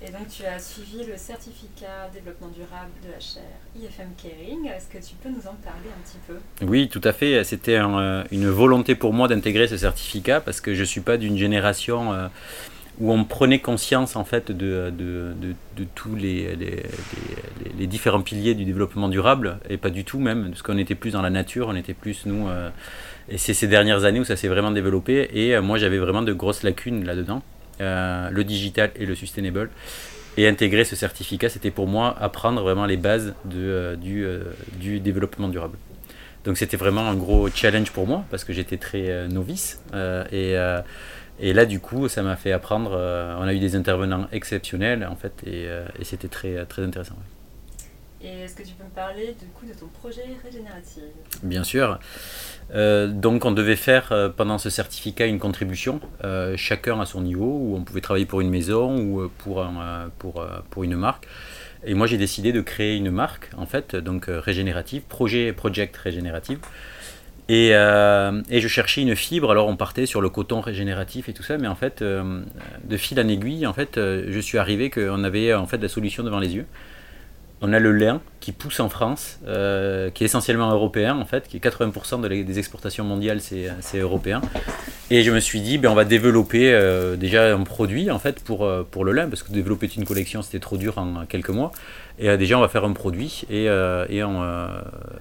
[0.00, 3.42] Et donc tu as suivi le certificat développement durable de la chaire
[3.76, 4.68] IFM Caring.
[4.68, 6.64] Est-ce que tu peux nous en parler un petit peu?
[6.64, 7.42] Oui, tout à fait.
[7.42, 11.36] C'était une volonté pour moi d'intégrer ce certificat parce que je ne suis pas d'une
[11.36, 12.28] génération euh,
[13.00, 14.92] où on prenait conscience en fait de,
[15.96, 16.56] tous les,
[17.80, 21.22] différents piliers du développement durable et pas du tout même parce qu'on était plus dans
[21.22, 22.48] la nature, on était plus nous...
[22.48, 22.70] Euh,
[23.28, 26.22] et c'est ces dernières années où ça s'est vraiment développé et euh, moi j'avais vraiment
[26.22, 27.42] de grosses lacunes là-dedans.
[27.80, 29.70] Euh, le digital et le sustainable.
[30.36, 34.44] Et intégrer ce certificat, c'était pour moi apprendre vraiment les bases euh, du, euh,
[34.78, 35.78] du, développement durable.
[36.44, 39.80] Donc c'était vraiment un gros challenge pour moi parce que j'étais très novice.
[40.32, 40.54] et,
[41.52, 42.92] là, du coup, ça m'a fait apprendre.
[42.92, 45.64] on a eu des intervenants exceptionnels en fait et,
[46.00, 47.16] et c'était très, très intéressant.
[48.20, 51.04] Et est-ce que tu peux me parler du coup de ton projet régénératif?
[51.44, 52.00] Bien sûr.
[52.74, 57.20] Euh, donc on devait faire euh, pendant ce certificat une contribution, euh, chacun à son
[57.20, 61.28] niveau, où on pouvait travailler pour une maison ou pour, un, pour, pour une marque.
[61.84, 66.58] Et moi j'ai décidé de créer une marque, en fait, donc régénérative, projet Project Régénérative.
[67.48, 71.44] Et, et, je cherchais une fibre, alors on partait sur le coton régénératif et tout
[71.44, 75.54] ça, mais en fait, de fil en aiguille, en fait, je suis arrivé qu'on avait
[75.54, 76.66] en fait la solution devant les yeux
[77.60, 81.48] on a le lin qui pousse en France, euh, qui est essentiellement européen en fait,
[81.48, 84.40] qui est 80% des exportations mondiales, c'est européen.
[85.10, 88.40] Et je me suis dit, ben, on va développer euh, déjà un produit en fait
[88.40, 91.50] pour, euh, pour le lin, parce que développer une collection c'était trop dur en quelques
[91.50, 91.72] mois.
[92.20, 94.42] Et déjà on va faire un produit et, et, on,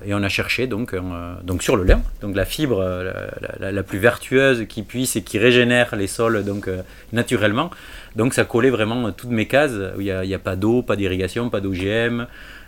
[0.06, 0.96] et on a cherché donc,
[1.44, 2.84] donc sur le lin, donc la fibre
[3.60, 6.68] la, plus vertueuse qui puisse et qui régénère les sols donc
[7.14, 7.70] naturellement.
[8.16, 11.52] Donc ça collait vraiment toutes mes cases, où il n'y a, pas d'eau, pas d'irrigation,
[11.52, 12.26] pas d'OGM,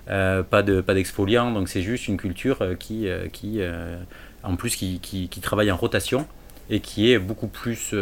[0.10, 3.62] euh, pas d'exfoliant, de, pas donc c'est juste une culture euh, qui, euh, qui
[4.44, 6.26] en plus qui, qui, travaille en rotation
[6.70, 7.94] et qui est beaucoup plus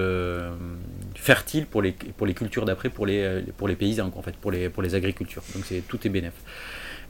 [1.16, 4.52] fertile pour les, pour les cultures d'après, pour les, pour les paysans, en fait, pour
[4.52, 5.44] les, pour les agricultures.
[5.56, 6.34] Donc c'est, tout est bénéf.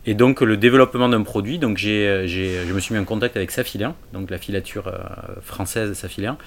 [0.05, 3.51] Et donc le développement d'un produit, donc j'ai, je me suis mis en contact avec
[3.51, 4.93] Safilin, donc la filature
[5.41, 6.37] française Safilin,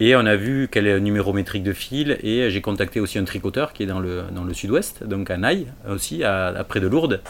[0.00, 2.18] et on a vu quel est le numéro métrique de fil.
[2.22, 5.36] Et j'ai contacté aussi un tricoteur qui est dans le, dans le sud-ouest, donc à
[5.36, 7.20] Naï aussi, à, près de Lourdes.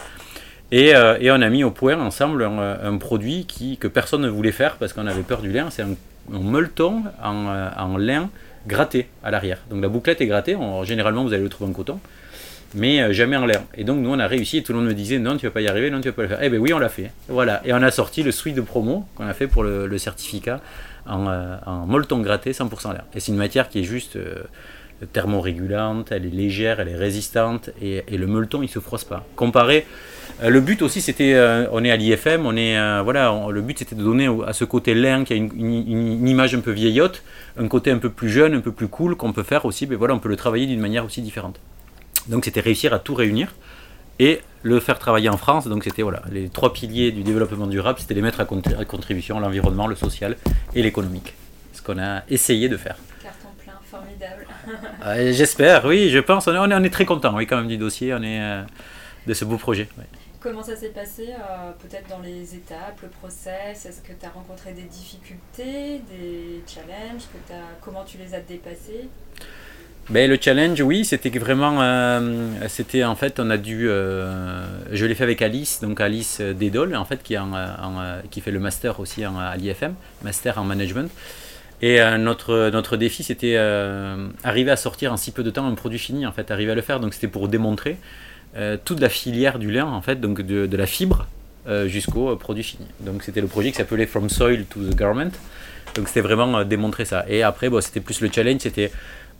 [0.71, 4.29] Et, euh, et, on a mis au point ensemble un, produit qui, que personne ne
[4.29, 5.69] voulait faire parce qu'on avait peur du lin.
[5.69, 5.83] C'est
[6.29, 8.29] molleton en, euh, en, lin
[8.67, 9.59] gratté à l'arrière.
[9.69, 10.57] Donc la bouclette est grattée.
[10.83, 11.99] généralement, vous allez le trouver en coton
[12.73, 13.63] mais euh, jamais en l'air.
[13.75, 15.51] Et donc nous on a réussi et tout le monde me disait non tu vas
[15.51, 16.39] pas y arriver, non tu vas pas le faire.
[16.41, 17.11] Eh bien oui on l'a fait.
[17.27, 17.61] Voilà.
[17.65, 20.61] Et on a sorti le suite de promo qu'on a fait pour le, certificat
[21.05, 23.03] en, euh, en, molleton gratté 100% l'air.
[23.13, 24.17] Et c'est une matière qui est juste
[25.13, 29.25] thermorégulante, elle est légère, elle est résistante et, le molleton il se froisse pas.
[29.35, 29.85] Comparé,
[30.43, 31.35] euh, le but aussi c'était,
[31.71, 34.93] on est à l'IFM, on est voilà, le but c'était de donner à ce côté
[34.93, 37.23] lin qui a une, image un peu vieillotte,
[37.57, 39.95] un côté un peu plus jeune, un peu plus cool qu'on peut faire aussi, mais
[39.95, 41.59] voilà on peut le travailler d'une manière aussi différente.
[42.27, 43.53] Donc c'était réussir à tout réunir
[44.19, 45.67] et le faire travailler en France.
[45.67, 49.87] Donc c'était voilà, les trois piliers du développement durable, c'était les mettre à, contribution l'environnement,
[49.87, 50.37] le social
[50.75, 51.33] et l'économique.
[51.73, 52.97] Ce qu'on a essayé de faire.
[55.31, 56.47] J'espère, oui, je pense.
[56.47, 58.63] On est, on est, très content, oui, quand même du dossier, on est euh,
[59.27, 59.87] de ce beau projet.
[60.39, 63.85] Comment ça s'est passé, euh, peut-être dans les étapes, le process?
[63.85, 68.39] Est-ce que tu as rencontré des difficultés, des challenges que as, Comment tu les as
[68.39, 69.07] dépassés?
[70.09, 75.13] Ben, le challenge, oui, c'était vraiment, euh, c'était en fait, on a dû, je l'ai
[75.13, 77.51] fait avec Alice, donc Alice Dédol, en fait, qui, en,
[78.31, 79.93] qui fait le master aussi en, à l'IFM,
[80.23, 81.11] master en management.
[81.81, 83.57] Et euh, notre, notre défi, c'était
[84.43, 86.75] arriver à sortir en si peu de temps un produit fini, en fait, arriver à
[86.75, 86.99] le faire.
[86.99, 87.97] Donc c'était pour démontrer
[88.83, 91.27] toute la filière du lin, en fait, donc de, la fibre
[91.85, 92.85] jusqu'au produit fini.
[92.99, 95.31] Donc c'était le projet qui s'appelait From Soil to the Garment.
[95.95, 97.25] Donc c'était vraiment démontrer ça.
[97.27, 98.91] Et après, bon, c'était plus le challenge, c'était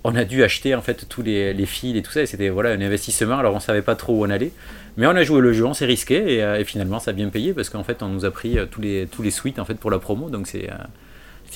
[0.03, 2.21] on a dû acheter en fait tous les, fils et tout ça.
[2.21, 3.37] Et c'était voilà un investissement.
[3.37, 4.51] Alors on savait pas trop où on allait,
[4.97, 7.29] mais on a joué le jeu, on s'est risqué et, euh, finalement ça a bien
[7.29, 9.65] payé parce qu'en fait on nous a pris euh, tous les tous les suites en
[9.65, 10.29] fait pour la promo.
[10.29, 10.69] Donc c'est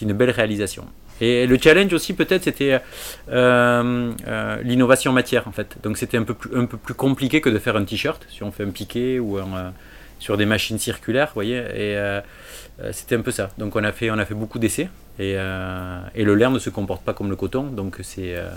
[0.01, 0.86] euh, une belle réalisation.
[1.21, 2.81] Et le challenge aussi peut-être c'était
[3.29, 5.77] l'innovation matière en fait.
[5.81, 8.43] Donc c'était un peu plus un peu plus compliqué que de faire un t-shirt si
[8.43, 9.39] on fait un piqué ou
[10.19, 11.58] sur des machines circulaires, vous voyez.
[11.58, 11.95] Et
[12.79, 13.51] euh, c'était un peu ça.
[13.58, 16.60] Donc on a fait, on a fait beaucoup d'essais et, euh, et, le lin ne
[16.60, 18.49] se comporte pas comme le coton, donc c'est euh,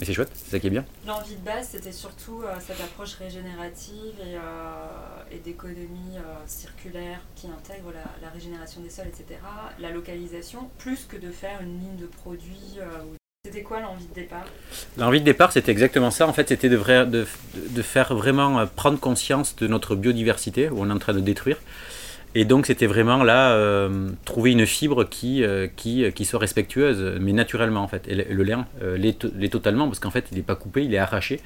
[0.00, 0.84] mais c'est chouette, c'est ça qui est bien.
[1.06, 8.04] L'envie de base, c'était surtout cette approche régénérative et, et d'économie circulaire qui intègre la,
[8.22, 9.38] la, régénération des sols, etc.
[9.78, 12.78] La localisation, plus que de faire une ligne de produits
[13.44, 14.46] C'était quoi l'envie de départ?
[14.96, 16.26] L'envie de départ, c'était exactement ça.
[16.26, 20.88] En fait, c'était de, de, de, faire vraiment prendre conscience de notre biodiversité, où on
[20.88, 21.58] est en train de détruire.
[22.36, 27.18] Et donc, c'était vraiment là, euh, trouver une fibre qui, euh, qui, qui, soit respectueuse,
[27.20, 28.06] mais naturellement, en fait.
[28.06, 30.98] Et le, lien euh, l'est totalement, parce qu'en fait, il n'est pas coupé, il est
[30.98, 31.40] arraché.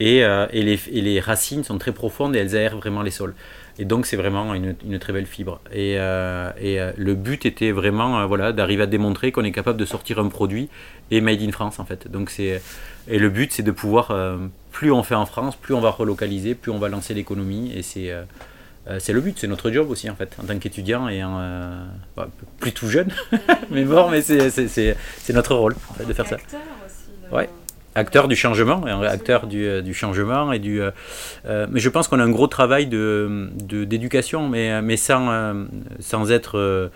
[0.00, 3.34] Et, et, les, et, les, racines sont très profondes et elles aèrent vraiment les sols.
[3.78, 5.60] Et donc, c'est vraiment une, une, très belle fibre.
[5.72, 10.18] Et, et le but était vraiment voilà, d'arriver à démontrer qu'on est capable de sortir
[10.18, 10.68] un produit
[11.10, 12.10] et made in France, en fait.
[12.10, 14.12] Donc, et le but, c'est de pouvoir,
[14.72, 17.72] plus on fait en France, plus on va relocaliser, plus on va lancer l'économie.
[17.76, 18.10] Et c'est
[18.86, 21.38] euh, c'est le but, c'est notre job aussi en fait, en tant qu'étudiant et en,
[21.40, 21.84] euh,
[22.16, 22.28] bah,
[22.60, 23.08] plus tout jeune,
[23.70, 26.36] mais bon, mais c'est notre rôle en fait, de faire ça.
[26.36, 27.34] Acteur aussi.
[27.34, 27.48] Ouais.
[27.94, 30.82] Acteur du changement, acteur du, euh, du changement et du.
[31.44, 35.66] mais je pense qu'on a un gros travail de d'éducation, mais mais sans
[36.00, 36.90] sans être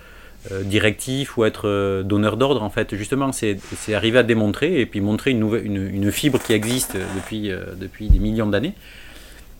[0.64, 2.96] directif ou être donneur d'ordre en fait.
[2.96, 3.60] Justement, c'est
[3.94, 8.08] arriver à démontrer et puis montrer une, nouvelle, une, une fibre qui existe depuis depuis
[8.08, 8.74] des millions d'années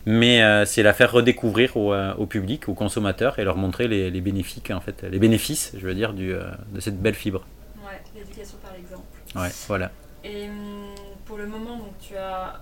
[0.09, 3.87] mais euh, c'est la faire redécouvrir au, euh, au, public, aux consommateurs et leur montrer
[3.87, 7.13] les, les, bénéfices, en fait, les bénéfices, je veux dire, du, euh, de cette belle
[7.13, 7.45] fibre.
[7.85, 9.03] Ouais, l'éducation par l'exemple.
[9.35, 9.91] Ouais, voilà.
[10.23, 10.95] Et hum,
[11.25, 12.59] pour le moment, donc, tu, as,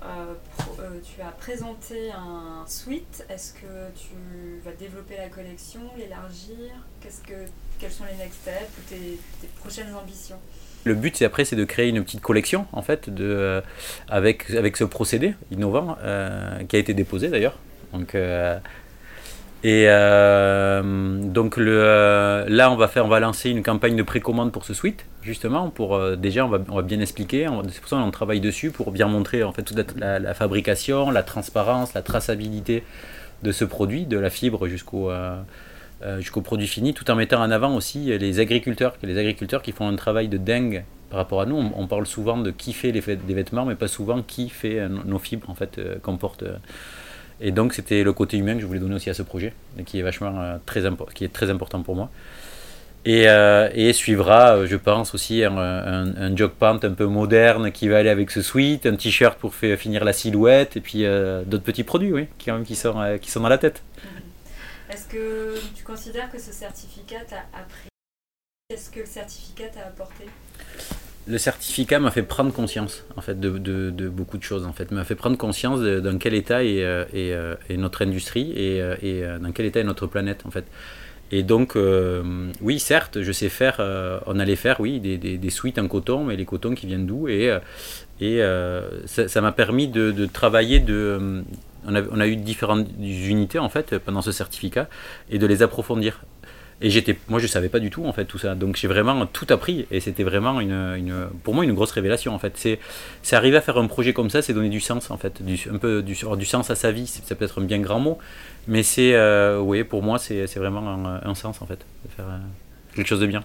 [0.58, 3.26] pro, tu as présenté un suite.
[3.30, 6.74] Est-ce que tu vas développer la collection, l'élargir?
[7.00, 10.40] Qu'est-ce que, Quels sont les next steps ou tes, tes prochaines ambitions?
[10.84, 13.62] Le but, c'est après, c'est de créer une petite collection, en fait, de, euh,
[14.10, 17.58] avec, avec ce procédé innovant euh, qui a été déposé d'ailleurs.
[17.94, 18.58] Donc, euh,
[19.64, 19.86] et
[21.30, 24.74] donc le, là, on va faire, on va lancer une campagne de précommande pour ce
[24.74, 27.50] suite, justement, pour déjà, on va, on va bien expliquer.
[27.70, 31.10] C'est pour ça qu'on travaille dessus pour bien montrer en fait toute la, la, fabrication,
[31.10, 32.84] la transparence, la traçabilité
[33.44, 35.10] de ce produit, de la fibre jusqu'au
[36.20, 39.88] jusqu'au produit fini, tout en mettant en avant aussi les agriculteurs, les agriculteurs qui font
[39.88, 41.72] un travail de dingue par rapport à nous.
[41.76, 45.20] On, parle souvent de qui fait les, vêtements, mais pas souvent qui fait euh, nos
[45.20, 46.44] fibres en fait euh, qu'on porte.
[47.40, 49.54] Et donc c'était le côté humain que je voulais donner aussi à ce projet,
[49.86, 50.82] qui est vachement très,
[51.14, 52.10] qui est très important pour moi.
[53.06, 58.10] Et, suivra, je pense aussi, un, un, jog pant un peu moderne qui va aller
[58.10, 61.06] avec ce suite, un t-shirt pour finir la silhouette, et puis
[61.46, 63.82] d'autres petits produits, oui, qui sont dans la tête.
[64.90, 67.90] Est-ce que tu considères que ce certificat t'a appris?
[68.70, 70.26] Qu'est-ce que le certificat t'a apporté?
[71.28, 74.92] Le certificat m'a fait prendre conscience en fait de, beaucoup de choses en fait.
[74.92, 78.96] M'a fait prendre conscience de, dans quel état est, euh, euh, notre industrie et, euh,
[79.02, 80.66] et, dans quel état est notre planète en fait.
[81.32, 81.78] Et donc
[82.62, 83.82] oui certes je sais faire
[84.26, 87.06] on allait faire oui des, des, des, suites en coton mais les cotons qui viennent
[87.06, 87.54] d'où et,
[88.22, 88.42] et
[89.06, 91.44] ça m'a permis de, travailler de
[91.86, 94.88] on a, eu différentes unités en fait pendant ce certificat
[95.30, 96.22] et de les approfondir.
[96.80, 99.26] Et j'étais, moi je savais pas du tout en fait tout ça, donc j'ai vraiment
[99.26, 102.54] tout appris et c'était vraiment une, pour moi une grosse révélation en fait.
[102.56, 102.80] C'est,
[103.24, 105.78] c'est arriver à faire un projet comme ça, c'est donner du sens en fait, un
[105.78, 107.08] peu du, sens à sa vie.
[107.08, 108.20] C'est, ça peut être un bien grand mot,
[108.68, 112.12] mais c'est, euh, oui, pour moi c'est, c'est vraiment un, un, sens en fait de
[112.16, 112.38] faire euh,
[112.94, 113.44] quelque chose de bien.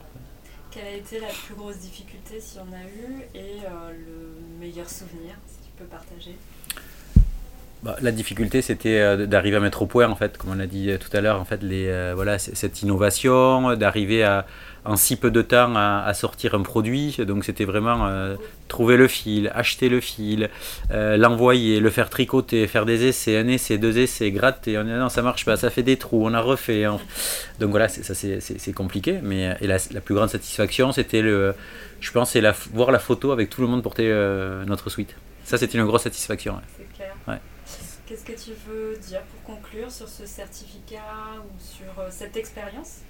[0.70, 4.88] Quelle a été la plus grosse difficulté si on a eu et euh, le meilleur
[4.88, 6.36] souvenir si tu peux partager?
[7.82, 10.68] Bah, la difficulté, c'était euh, d'arriver à mettre au point, en fait, comme on l'a
[10.68, 14.46] dit euh, tout à l'heure, en fait, les, euh, voilà, cette innovation, d'arriver à,
[14.84, 17.16] en si peu de temps à, à sortir un produit.
[17.26, 18.36] Donc, c'était vraiment euh,
[18.68, 20.48] trouver le fil, acheter le fil,
[20.92, 24.78] euh, l'envoyer, le faire tricoter, faire des essais, un essai, deux essais, gratter.
[24.78, 26.84] On dit non, ça marche pas, ça fait des trous, on a refait.
[26.84, 27.00] Hein.
[27.58, 29.18] Donc voilà, ça c'est compliqué.
[29.24, 31.52] Mais et la, la, plus grande satisfaction, c'était le,
[32.00, 34.08] je pense, c'est la, voir la photo avec tout le monde porter
[34.66, 35.16] notre suite.
[35.44, 36.54] Ça, c'était une grosse satisfaction.
[36.54, 36.60] Ouais.
[36.76, 37.14] C'est clair.
[37.26, 37.40] Ouais.
[38.06, 40.98] Qu'est-ce que tu veux dire pour conclure sur ce certificat
[41.38, 43.00] ou sur euh, cette expérience?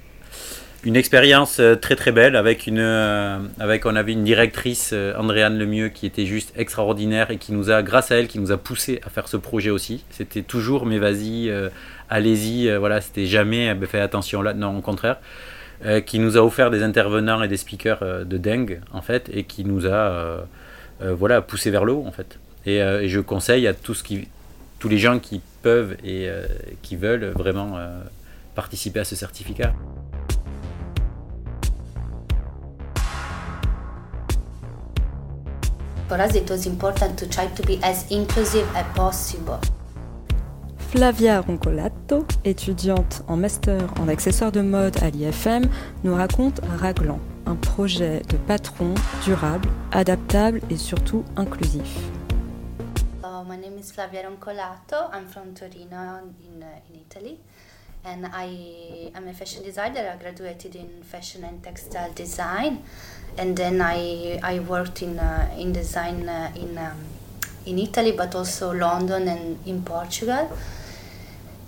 [0.84, 5.14] Une expérience euh, très très belle avec une euh, avec on avait une directrice euh,
[5.16, 8.51] Andréane Lemieux qui était juste extraordinaire et qui nous a grâce à elle qui nous
[8.51, 10.05] a poussé à faire ce projet aussi.
[10.11, 11.68] C'était toujours mais vas-y euh,
[12.11, 14.43] allez-y voilà c'était jamais bah, fais attention.
[14.43, 15.18] Là non au contraire.
[16.07, 19.64] Qui nous a offert des intervenants et des speakers de dingue en fait et qui
[19.64, 20.47] nous a
[21.01, 22.38] voilà poussé vers le haut en fait.
[22.66, 24.28] Et, et je conseille à tous qui
[24.83, 26.28] tous les gens qui peuvent et
[26.83, 27.78] qui veulent vraiment
[28.57, 29.72] participer à ce certificat.
[36.09, 39.61] For us, it was important to try to be as inclusive as possible.
[40.91, 45.62] Flavia Roncolato, étudiante en master en accessoires de mode à l'IFM,
[46.03, 52.01] nous raconte Raglan, un projet de patron durable, adaptable et surtout inclusif.
[53.33, 55.09] Uh, my name is Flavia Roncolato.
[55.11, 57.39] I'm from Torino in, uh, in Italy.
[58.05, 60.12] and I am a fashion designer.
[60.12, 62.83] I graduated in fashion and textile design,
[63.39, 66.99] and then I I worked in uh, in design uh, in um,
[67.64, 70.51] in Italy, but also London and in Portugal.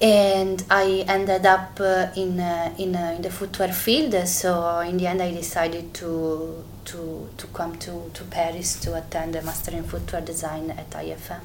[0.03, 4.15] And I ended up uh, in uh, in, uh, in the footwear field.
[4.29, 9.37] So in the end, I decided to to to come to, to Paris to attend
[9.37, 11.41] a master in footwear design at IFM.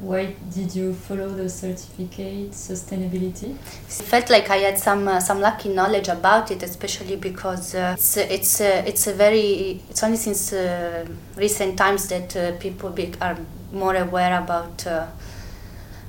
[0.00, 3.50] Why did you follow the certificate sustainability?
[3.50, 7.96] It felt like I had some uh, some lucky knowledge about it, especially because uh,
[7.98, 11.06] it's it's uh, it's a very it's only since uh,
[11.36, 13.36] recent times that uh, people be, are
[13.72, 15.06] more aware about uh,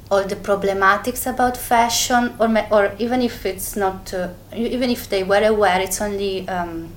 [0.10, 4.14] all the problematics about fashion, or or even if it's not
[4.56, 6.94] even if they were aware, it's only um,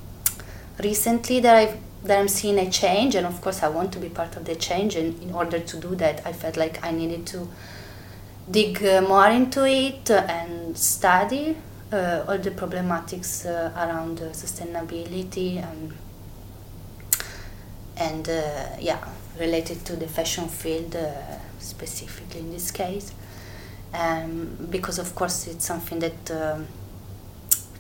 [0.79, 4.11] recently that I've that I'm seeing a change, and of course, I want to be
[4.11, 4.95] part of the change.
[4.95, 7.49] And in order to do that, I felt like I needed to
[8.51, 11.57] dig uh, more into it and study
[11.91, 15.95] uh, all the problematics uh, around uh, sustainability and
[17.97, 19.03] and uh, yeah,
[19.39, 21.13] related to the fashion field uh,
[21.59, 23.13] specifically in this case,
[23.95, 26.31] um, because of course it's something that.
[26.31, 26.67] Um,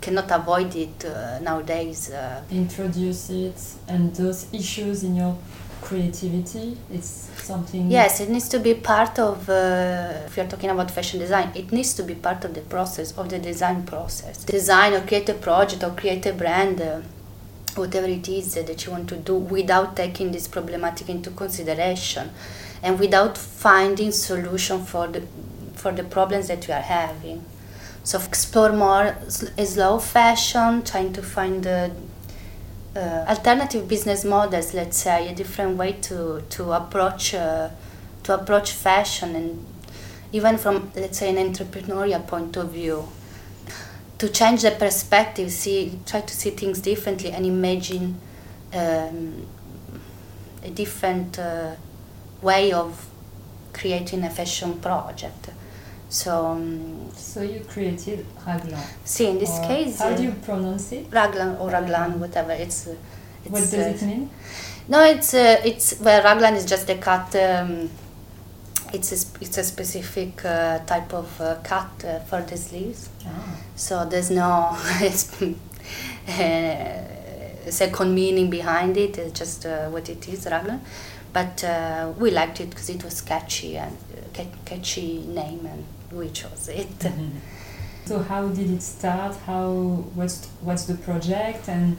[0.05, 2.11] cannot avoid it uh, nowadays.
[2.11, 2.43] Uh.
[2.51, 5.37] Introduce it and those issues in your
[5.81, 6.77] creativity.
[6.93, 7.91] It's something.
[7.91, 9.49] Yes, it needs to be part of.
[9.49, 13.13] Uh, if you're talking about fashion design, it needs to be part of the process
[13.17, 14.45] of the design process.
[14.45, 16.81] Design or create a project or create a brand.
[16.81, 17.01] Uh,
[17.77, 22.31] whatever it is that you want to do without taking this problematic into consideration
[22.85, 25.21] and without finding solution for the
[25.75, 27.45] for the problems that we are having
[28.05, 31.89] so explore more slow fashion, trying to find uh,
[32.95, 34.75] uh, alternative business models.
[34.75, 37.71] Let's say a different way to to approach uh,
[38.25, 39.67] to approach fashion, and
[40.33, 43.09] even from let's say an entrepreneurial point of view,
[44.19, 48.21] to change the perspective, see try to see things differently, and imagine
[48.75, 49.47] um,
[50.63, 51.75] a different uh,
[52.43, 53.07] way of
[53.73, 55.49] creating a fashion project.
[56.15, 58.81] So, um, so you created raglan.
[59.05, 61.09] See, in this case, how uh, do you pronounce it?
[61.11, 62.53] Raglan or raglan, whatever.
[62.53, 62.87] It's.
[62.87, 62.95] Uh,
[63.45, 64.31] it's what does uh, it mean?
[64.87, 67.35] No, it's uh, it's well, raglan is just a cut.
[67.35, 67.91] Um,
[68.93, 73.09] it's a, sp- it's a specific uh, type of uh, cut uh, for the sleeves.
[73.27, 73.57] Ah.
[73.75, 75.35] So there's no it's,
[77.75, 79.19] second meaning behind it.
[79.19, 80.81] It's just uh, what it is, raglan.
[81.33, 85.85] But uh, we liked it because it was catchy and uh, ca- catchy name, and
[86.15, 86.99] we chose it.
[86.99, 87.39] Mm-hmm.
[88.07, 89.37] So how did it start?
[89.47, 89.71] How
[90.15, 91.97] what's what's the project and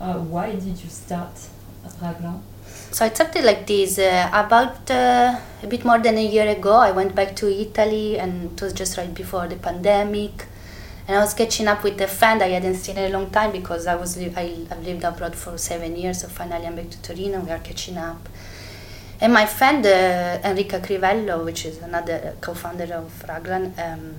[0.00, 1.38] uh, why did you start
[1.84, 2.42] at Raglan?
[2.90, 3.98] So it started like this.
[3.98, 8.18] Uh, about uh, a bit more than a year ago, I went back to Italy,
[8.18, 10.46] and it was just right before the pandemic.
[11.06, 13.52] And I was catching up with a friend I hadn't seen in a long time
[13.52, 16.22] because I was I, I've lived abroad for seven years.
[16.22, 17.38] So finally, I'm back to Torino.
[17.38, 18.28] And we are catching up.
[19.20, 24.14] And my friend uh, Enrica Crivello, which is another co-founder of Raglan, um,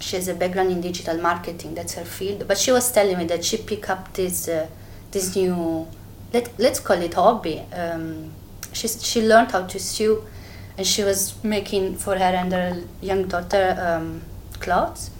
[0.00, 1.74] she has a background in digital marketing.
[1.74, 2.48] That's her field.
[2.48, 4.66] But she was telling me that she picked up this uh,
[5.12, 5.86] this new
[6.32, 7.60] let let's call it hobby.
[7.72, 8.32] Um,
[8.72, 10.24] she she learned how to sew,
[10.76, 14.22] and she was making for her and her young daughter um,
[14.58, 15.10] clothes.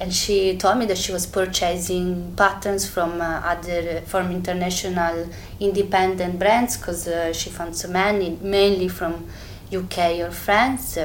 [0.00, 5.28] And she told me that she was purchasing patterns from uh, other from international
[5.58, 9.28] independent brands because uh, she found so many, mainly from
[9.74, 10.98] UK or France.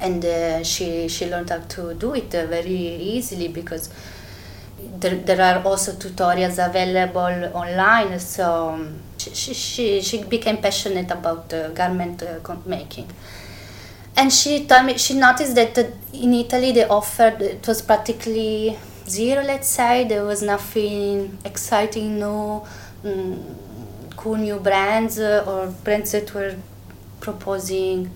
[0.00, 3.90] And uh, she she learned how to do it uh, very easily because
[4.98, 11.52] there, there are also tutorials available online so um, she, she, she became passionate about
[11.52, 13.08] uh, garment uh, making
[14.20, 15.78] and she told me she noticed that
[16.12, 18.76] in italy they offered it was practically
[19.08, 20.04] zero let's say.
[20.04, 22.66] There was nothing exciting no
[23.02, 26.54] mm, cool new brands uh, or brands that were
[27.20, 28.10] proposing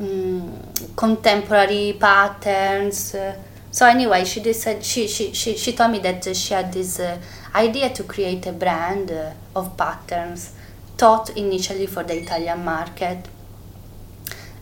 [0.00, 3.36] mm, contemporary patterns uh,
[3.70, 6.98] so anyway she decided she, she, she, she told me that uh, she had this
[6.98, 7.16] uh,
[7.54, 10.54] idea to create a brand uh, of patterns
[10.96, 13.28] thought initially for the italian market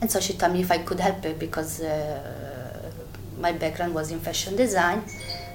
[0.02, 2.52] and so she told me if i could help her because uh,
[3.42, 5.02] my background was in fashion design.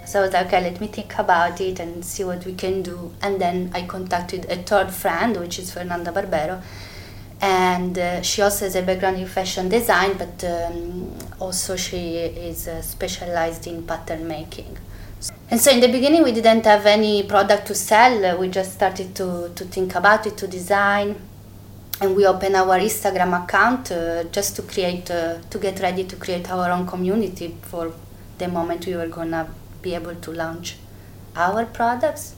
[0.06, 2.82] So I was like, okay, let me think about it and see what we can
[2.82, 3.14] do.
[3.22, 6.62] And then I contacted a third friend, which is Fernanda Barbero,
[7.42, 12.68] and uh, she also has a background in fashion design but um, also she is
[12.68, 14.78] uh, specialized in pattern making.
[15.50, 18.38] And so in the beginning we didn't have any product to sell.
[18.40, 21.16] We just started to, to think about it to design
[22.00, 26.16] and we open our Instagram account uh, just to create, uh, to get ready to
[26.16, 27.92] create our own community for
[28.38, 29.50] the moment we were gonna
[29.82, 30.78] be able to launch
[31.36, 32.36] our products.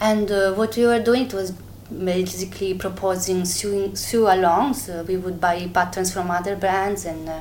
[0.00, 1.52] And uh, what we were doing it was
[1.92, 4.88] basically proposing sewing, sew alongs.
[4.88, 7.40] Uh, we would buy patterns from other brands and uh,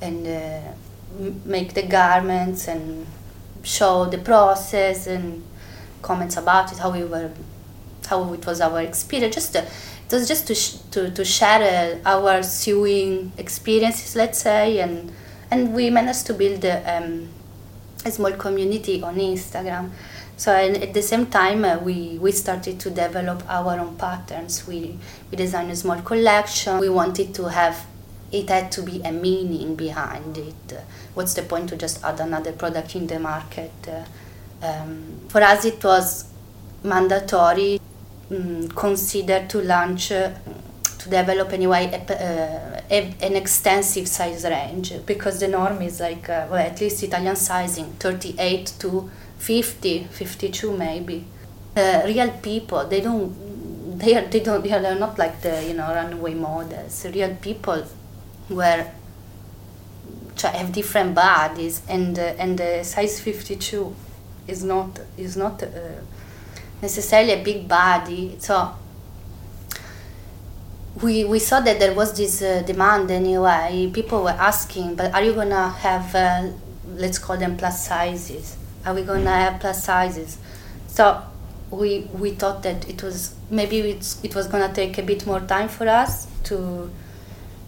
[0.00, 0.60] and uh,
[1.44, 3.06] make the garments and
[3.62, 5.42] show the process and
[6.02, 7.30] comments about it, how we were,
[8.06, 9.34] how it was our experience.
[9.34, 9.56] Just
[10.12, 15.12] was just to sh- to, to share uh, our sewing experiences, let's say, and
[15.50, 17.28] and we managed to build a, um,
[18.04, 19.90] a small community on Instagram.
[20.36, 24.66] So and at the same time, uh, we, we started to develop our own patterns.
[24.66, 24.98] We,
[25.30, 26.80] we designed a small collection.
[26.80, 27.86] We wanted to have,
[28.32, 30.80] it had to be a meaning behind it.
[31.14, 33.72] What's the point to just add another product in the market?
[33.86, 36.24] Uh, um, for us, it was
[36.82, 37.78] mandatory,
[38.32, 40.30] um, considered to launch, uh,
[40.98, 46.28] to develop anyway a, uh, a, an extensive size range because the norm is like,
[46.28, 51.24] uh, well, at least Italian sizing, 38 to 50, 52 maybe.
[51.76, 55.74] Uh, real people, they don't, they are, they don't, they are not like the you
[55.74, 57.06] know runway models.
[57.12, 57.84] Real people
[58.50, 58.86] were
[60.40, 63.94] have different bodies, and uh, and the size 52
[64.48, 65.68] is not is not uh,
[66.82, 68.36] necessarily a big body.
[68.38, 68.74] So
[71.00, 73.90] we we saw that there was this uh, demand anyway.
[73.94, 76.48] People were asking, but are you gonna have uh,
[76.96, 78.56] let's call them plus sizes?
[78.84, 80.38] Are we gonna have plus sizes?
[80.88, 81.22] So
[81.70, 85.40] we we thought that it was maybe it's, it was gonna take a bit more
[85.40, 86.90] time for us to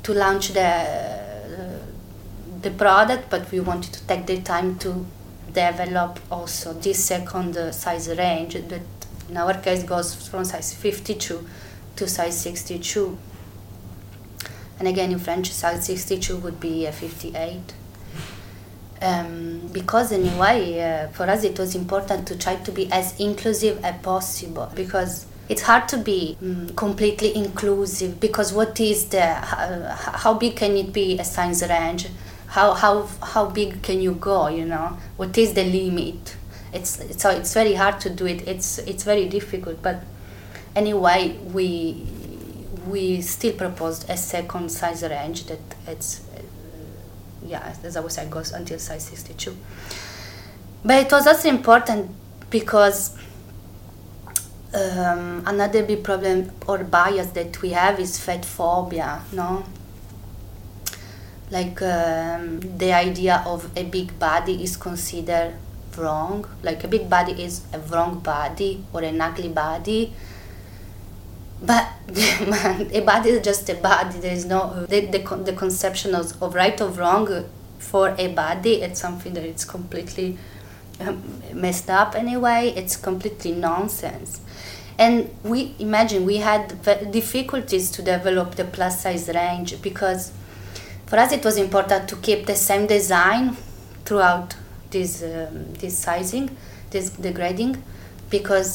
[0.03, 1.23] to launch the
[2.61, 5.07] the product, but we wanted to take the time to
[5.53, 8.83] develop also this second uh, size range that
[9.35, 11.45] in our case goes from size 52
[11.97, 13.19] to size 62.
[14.79, 17.61] And again, in French, size 62 would be a 58.
[19.03, 23.85] Um, because anyway, uh, for us it was important to try to be as inclusive
[23.85, 29.95] as possible because it's hard to be um, completely inclusive because what is the uh,
[29.97, 32.07] how big can it be a size range
[32.47, 36.37] how how how big can you go you know what is the limit
[36.75, 38.47] it's, it's so it's very hard to do it.
[38.47, 40.03] It's it's very difficult but
[40.77, 42.07] anyway we
[42.87, 46.43] we still proposed a second size range that it's uh,
[47.45, 49.57] yeah as i was saying goes until size 62
[50.85, 52.11] but it was also important
[52.51, 53.17] because
[54.75, 59.65] um, another big problem or bias that we have is fat phobia no?
[61.51, 65.55] Like um, the idea of a big body is considered
[65.99, 70.13] wrong like a big body is a wrong body or an ugly body.
[71.63, 74.19] But a body is just a body.
[74.19, 77.45] There is no the, the, the conception of, of right or wrong
[77.79, 80.39] for a body it's something that it's completely
[81.01, 82.73] um, messed up anyway.
[82.77, 84.41] It's completely nonsense.
[84.99, 86.81] And we imagine we had
[87.11, 90.33] difficulties to develop the plus size range because
[91.07, 93.57] for us it was important to keep the same design
[94.05, 94.55] throughout
[94.97, 96.47] this um, this sizing
[96.91, 97.75] this the grading
[98.31, 98.71] because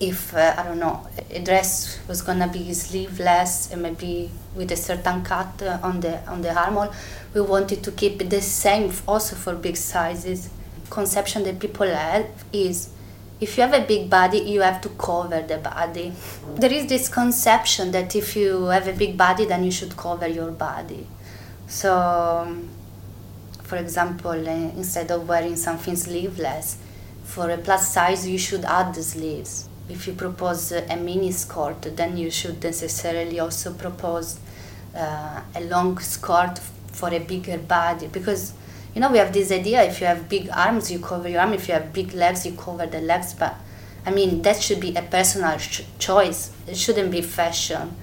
[0.00, 4.76] if uh, I don't know a dress was gonna be sleeveless and maybe with a
[4.76, 6.92] certain cut uh, on the on the armhole,
[7.34, 10.50] we wanted to keep the same also for big sizes.
[10.90, 12.90] Conception that people have is
[13.40, 16.12] if you have a big body, you have to cover the body.
[16.56, 20.28] There is this conception that if you have a big body, then you should cover
[20.28, 21.06] your body.
[21.66, 22.68] So, um,
[23.74, 26.78] for example, uh, instead of wearing something sleeveless,
[27.24, 29.68] for a plus size, you should add the sleeves.
[29.88, 34.38] If you propose a mini skirt, then you should necessarily also propose
[34.96, 36.60] uh, a long skirt
[36.92, 38.06] for a bigger body.
[38.06, 38.52] Because
[38.94, 41.52] you know we have this idea if you have big arms you cover your arm.
[41.52, 43.34] If you have big legs you cover the legs.
[43.34, 43.56] But
[44.06, 46.52] i mean that should be a personal ch- choice.
[46.68, 47.96] It shouldn't be fashion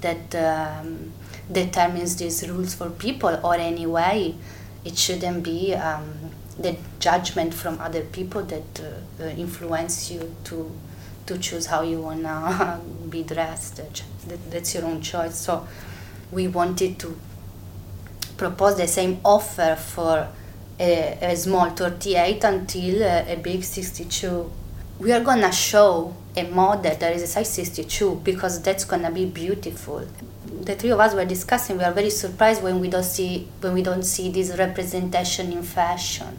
[0.00, 1.12] that um,
[1.52, 4.34] determines these rules for people or anyway
[4.88, 6.14] it shouldn't be um,
[6.58, 10.70] the judgment from other people that uh, uh, influence you to
[11.26, 12.80] to choose how you wanna
[13.10, 13.82] be dressed.
[14.50, 15.36] That's your own choice.
[15.36, 15.68] So
[16.32, 17.18] we wanted to
[18.38, 20.26] propose the same offer for
[20.80, 24.50] a, a small 38 until a, a big 62.
[25.00, 29.26] We are gonna show a model that is a size 62 because that's gonna be
[29.26, 30.06] beautiful.
[30.62, 31.78] The three of us were discussing.
[31.78, 35.62] We are very surprised when we don't see when we don't see this representation in
[35.62, 36.38] fashion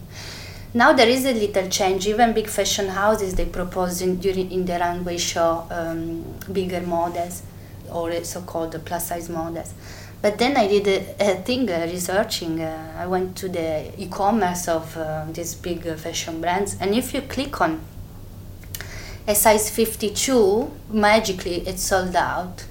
[0.72, 2.08] now there is a little change.
[2.08, 7.42] Even big fashion houses they propose in, during in the runway show um, bigger models.
[7.92, 9.74] or so-called plus size models.
[10.22, 12.62] But then I did a, a thing uh, researching.
[12.62, 17.14] Uh, I went to the e-commerce of uh, these big uh, fashion brands, and if
[17.14, 17.80] you click on
[19.30, 22.66] a size 52, magically it's sold out.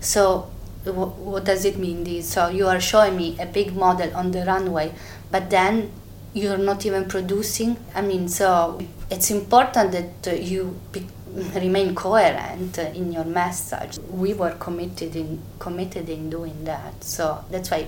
[0.00, 0.50] So
[0.84, 2.04] w- what does it mean?
[2.04, 4.92] This so you are showing me a big model on the runway,
[5.30, 5.90] but then
[6.34, 7.78] you're not even producing.
[7.94, 8.78] I mean, so
[9.10, 11.06] it's important that uh, you be-
[11.54, 13.98] remain coherent in your message.
[14.10, 17.02] We were committed in committed in doing that.
[17.02, 17.86] So that's why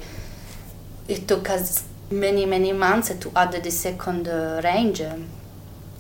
[1.07, 5.03] it took us many many months to add the second uh, range.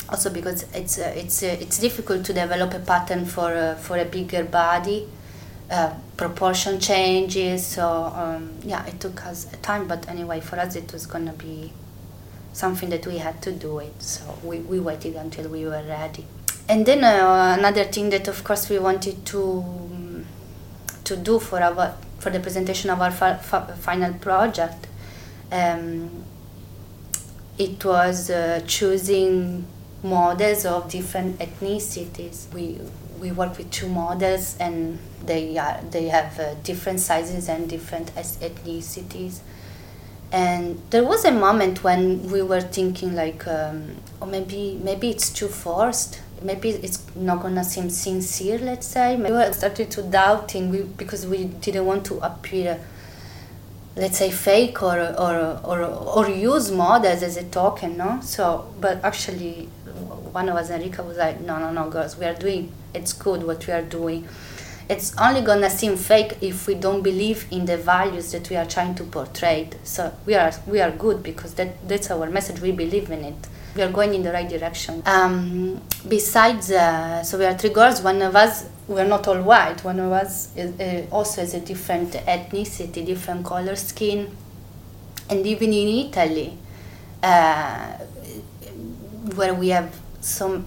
[0.09, 3.97] Also because it's uh, it's uh, it's difficult to develop a pattern for uh, for
[3.99, 5.09] a bigger body.
[5.69, 7.85] Uh, proportion changes, so
[8.15, 9.89] um, yeah, it took us time.
[9.89, 11.73] But anyway, for us, it was gonna be
[12.53, 14.01] something that we had to do it.
[14.01, 16.25] So we, we waited until we were ready
[16.69, 19.65] and then uh, another thing that of course we wanted to
[21.05, 24.87] to do for our for the presentation of our fa- fa- final project
[25.53, 26.11] um,
[27.59, 29.65] it was uh, choosing
[30.07, 32.53] models of different ethnicities.
[32.53, 32.81] We
[33.21, 38.15] we work with two models and they are they have uh, different sizes and different
[38.15, 39.41] ethnicities.
[40.33, 45.31] And there was a moment when we were thinking like um, or maybe maybe it's
[45.31, 46.21] too forced.
[46.43, 49.17] Maybe it's not gonna seem sincere let's say.
[49.17, 52.79] We started to doubting we, because we didn't want to appear
[53.97, 58.21] let's say fake or or or, or use models as a token no?
[58.21, 59.69] So but actually
[60.39, 63.43] one of us enrica was like no no no girls we are doing it's good
[63.43, 64.21] what we are doing
[64.89, 68.67] it's only gonna seem fake if we don't believe in the values that we are
[68.67, 72.71] trying to portray so we are we are good because that that's our message we
[72.71, 75.03] believe in it we are going in the right direction.
[75.05, 78.01] Um, besides, uh, so we are three girls.
[78.01, 79.85] One of us, we are not all white.
[79.85, 84.35] One of us is, uh, also has a different ethnicity, different color skin,
[85.29, 86.57] and even in Italy,
[87.23, 87.99] uh,
[89.35, 89.95] where we have
[90.27, 90.65] some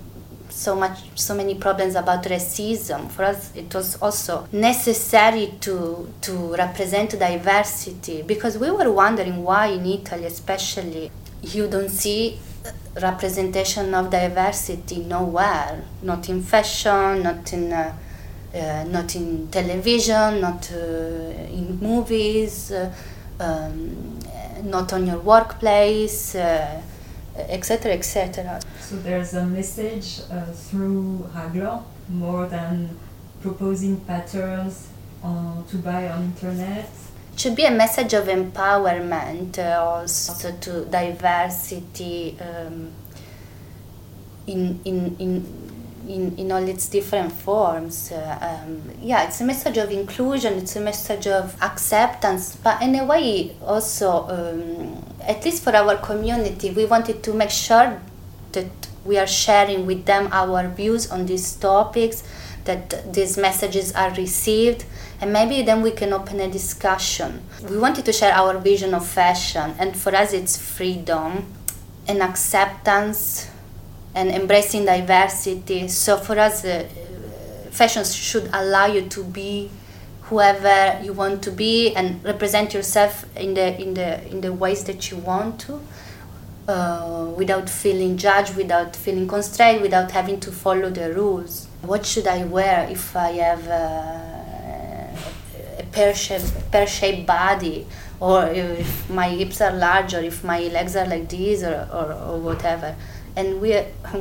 [0.49, 3.09] so much so many problems about racism.
[3.09, 9.67] For us it was also necessary to to represent diversity because we were wondering why
[9.67, 12.39] in italy especially you don't see
[13.01, 17.95] representation of diversity nowhere, not in fashion, not in uh,
[18.53, 22.91] uh, not in television, not uh, in movies, uh,
[23.39, 24.19] um,
[24.63, 26.35] not on your workplace,
[27.47, 28.59] etc., etc.
[28.79, 32.97] So there's a message uh, through Raglan more than
[33.41, 34.87] proposing patterns
[35.69, 36.89] to buy on internet
[37.39, 42.91] should be a message of empowerment uh, also to diversity um,
[44.45, 45.78] in, in, in,
[46.09, 48.11] in, in all its different forms.
[48.11, 52.95] Uh, um, yeah, it's a message of inclusion, it's a message of acceptance, but in
[52.95, 58.01] a way also, um, at least for our community, we wanted to make sure
[58.53, 58.71] that
[59.05, 62.23] we are sharing with them our views on these topics,
[62.65, 64.85] that these messages are received
[65.21, 67.41] and maybe then we can open a discussion.
[67.69, 71.45] We wanted to share our vision of fashion, and for us, it's freedom
[72.07, 73.49] and acceptance
[74.15, 75.87] and embracing diversity.
[75.87, 76.87] So for us, uh,
[77.71, 79.69] fashion should allow you to be
[80.23, 84.83] whoever you want to be and represent yourself in the in the in the ways
[84.85, 85.81] that you want to.
[86.67, 91.67] Uh, without feeling judged, without feeling constrained, without having to follow the rules.
[91.81, 95.19] What should I wear if I have uh,
[95.91, 97.87] pear-shaped, pear-shaped body
[98.19, 102.13] or if my hips are large or if my legs are like this or, or,
[102.13, 102.95] or whatever
[103.39, 103.71] and we,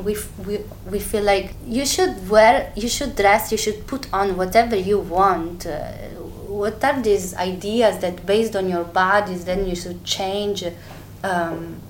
[0.05, 0.15] we,
[0.47, 0.59] we,
[0.89, 4.99] we feel like you should wear you should dress you should put on whatever you
[4.99, 5.65] want.
[5.65, 5.91] Uh,
[6.61, 10.63] what are these ideas that based on your bodies then you should change
[11.23, 11.81] um,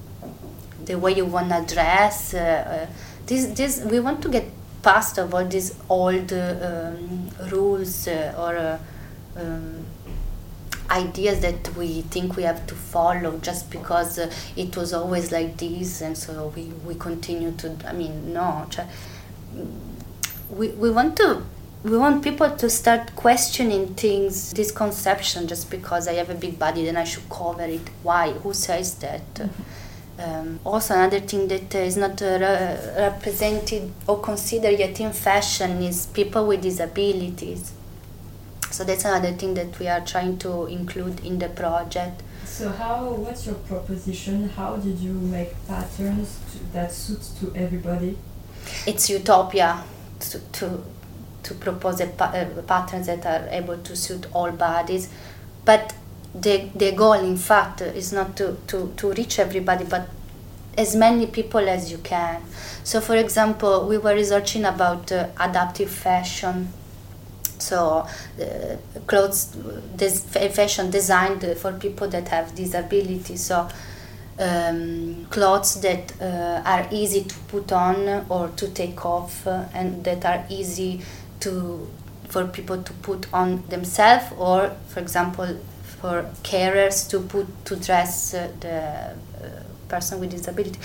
[0.86, 2.34] the way you want to dress?
[2.34, 2.94] Uh, uh,
[3.28, 4.46] this, this, we want to get
[4.82, 8.80] past of all these old um, rules uh, or uh,
[9.40, 9.86] um,
[10.92, 15.58] ideas that we think we have to follow just because uh, it was always like
[15.58, 18.68] this and so we, we continue to i mean no
[20.50, 21.44] we, we want to
[21.84, 26.60] we want people to start questioning things this conception just because i have a big
[26.60, 27.82] body then i should cover it.
[28.04, 28.32] Why?
[28.32, 29.34] Who says that?
[29.36, 30.22] Mm-hmm.
[30.22, 35.82] um, also another thing that is not uh, re- represented or considered yet in fashion
[35.82, 37.72] is people with disabilities
[38.80, 42.24] so that's another thing that we are trying to include in the project.
[42.46, 44.48] So how, what's your proposition?
[44.48, 48.18] How did you make patterns to, that suit to everybody?
[48.88, 49.84] It's utopia
[50.22, 50.82] to, to,
[51.44, 55.10] to propose a, pa- uh, patterns that are able to suit all bodies.
[55.66, 55.94] But
[56.34, 60.08] the, the goal, in fact, is not to, to, to reach everybody, but
[60.78, 62.44] as many people as you can.
[62.86, 66.72] So, for example, we were researching about uh, adaptive fashion.
[67.60, 68.08] So,
[68.42, 69.56] uh, clothes,
[69.96, 73.42] this fashion designed for people that have disabilities.
[73.42, 73.68] So,
[74.40, 80.04] um, clothes that uh, are easy to put on or to take off, uh, and
[80.06, 81.02] that are easy
[81.42, 81.88] to
[82.30, 85.60] for people to put on themselves, or, for example,
[86.00, 89.16] for carers to put to dress uh, the
[89.90, 90.80] person with disability.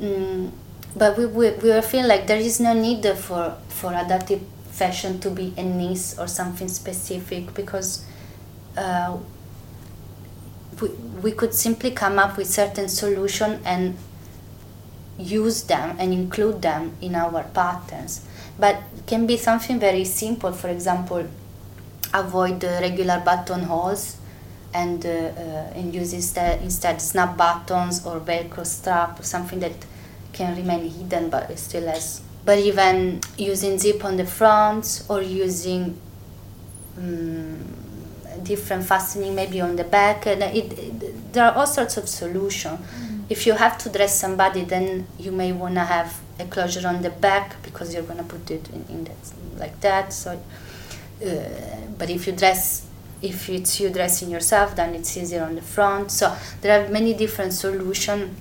[0.00, 0.50] Mm,
[0.96, 4.42] but we, we, we feel like there is no need for, for adaptive
[4.82, 8.04] fashion to be a niche or something specific because
[8.76, 9.16] uh,
[10.80, 10.88] we,
[11.24, 13.96] we could simply come up with certain solution and
[15.18, 18.24] use them and include them in our patterns.
[18.58, 21.26] But can be something very simple for example
[22.14, 24.16] avoid the regular buttonholes
[24.74, 29.72] and uh, uh, and use instead, instead snap buttons or velcro strap or something that
[30.32, 35.96] can remain hidden but still has but even using zip on the front or using
[36.98, 37.58] um,
[38.42, 42.78] different fastening maybe on the back and it, it, there are all sorts of solutions
[42.80, 43.20] mm-hmm.
[43.28, 47.02] if you have to dress somebody then you may want to have a closure on
[47.02, 50.32] the back because you're going to put it in, in that, like that so
[51.24, 51.38] uh,
[51.96, 52.86] but if you dress
[53.20, 57.14] if it's you dressing yourself then it's easier on the front so there are many
[57.14, 58.36] different solutions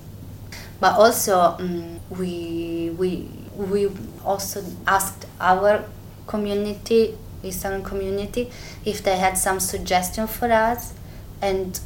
[0.79, 3.89] but also um, we we we
[4.25, 5.85] also asked our
[6.27, 8.49] community eastern community
[8.85, 10.93] if they had some suggestion for us.
[11.41, 11.79] And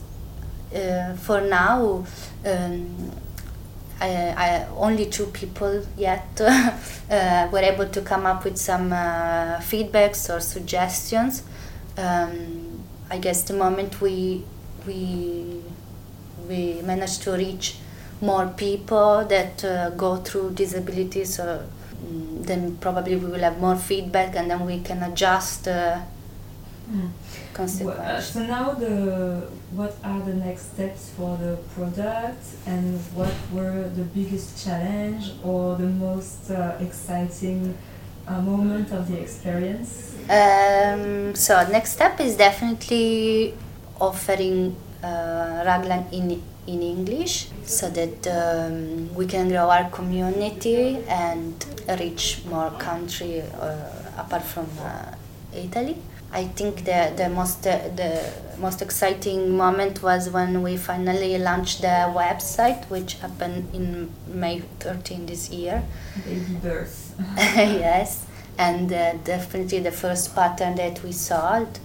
[0.75, 2.05] uh, for now
[2.45, 3.11] um,
[4.01, 9.59] I, I, only two people yet uh, were able to come up with some uh,
[9.59, 11.43] feedbacks or suggestions.
[11.97, 14.43] Um, I guess the moment we
[14.85, 15.61] we
[16.49, 17.77] we manage to reach
[18.21, 21.65] more people that uh, go through disabilities, uh,
[22.41, 25.67] then probably we will have more feedback, and then we can adjust.
[25.67, 26.01] Uh,
[26.89, 27.09] mm.
[27.57, 33.89] Well, so now the what are the next steps for the product and what were
[33.95, 37.77] the biggest challenge or the most uh, exciting
[38.27, 40.15] a moment of the experience?
[40.29, 43.53] Um, so next step is definitely
[44.01, 51.65] offering uh, Raglan in in English so that um, we can grow our community and
[51.99, 53.75] reach more country uh,
[54.17, 55.15] apart from uh,
[55.53, 55.97] Italy.
[56.31, 61.81] I think the the most uh, the most exciting moment was when we finally launched
[61.81, 65.83] the website, which happened in May 13 this year.
[66.25, 67.15] Baby birth.
[67.37, 68.25] yes,
[68.57, 71.79] and uh, definitely the first pattern that we sold.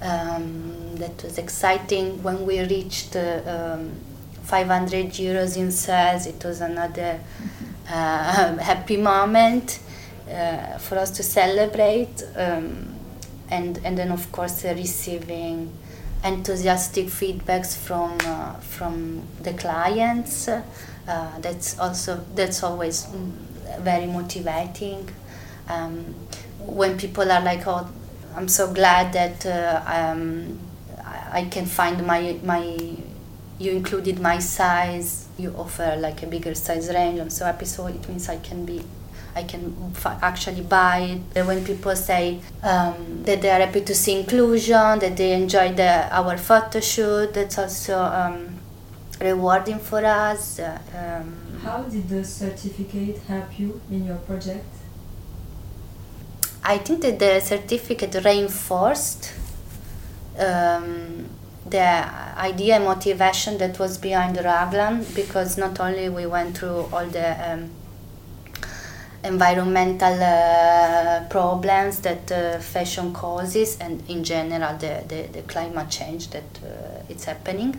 [0.00, 3.90] Um, that was exciting when we reached uh, um,
[4.48, 6.26] 500 euros in sales.
[6.26, 7.20] It was another
[7.88, 9.78] uh, happy moment
[10.30, 12.94] uh, for us to celebrate, um,
[13.50, 15.70] and and then of course receiving
[16.24, 20.48] enthusiastic feedbacks from uh, from the clients.
[20.48, 20.62] Uh,
[21.40, 23.30] that's also that's always mm,
[23.80, 25.08] very motivating.
[25.68, 26.14] Um,
[26.58, 27.86] when people are like, "Oh,
[28.34, 30.58] I'm so glad that uh, um,
[31.32, 32.96] I can find my my
[33.58, 35.26] you included my size.
[35.36, 37.20] You offer like a bigger size range.
[37.20, 37.64] I'm so happy.
[37.64, 38.82] So it means I can be
[39.34, 39.92] I can
[40.22, 41.46] actually buy it.
[41.46, 46.08] When people say um, that they are happy to see inclusion, that they enjoy the,
[46.12, 48.58] our photo shoot, that's also um,
[49.20, 50.58] rewarding for us.
[50.58, 54.66] Uh, um, how did the certificate help you in your project?
[56.64, 59.32] I think that the certificate reinforced
[60.38, 61.28] um,
[61.70, 66.88] the idea and motivation that was behind the Raglan because not only we went through
[66.92, 67.70] all the um,
[69.24, 76.30] environmental uh, problems that uh, fashion causes and in general the, the, the climate change
[76.30, 77.76] that uh, it's happening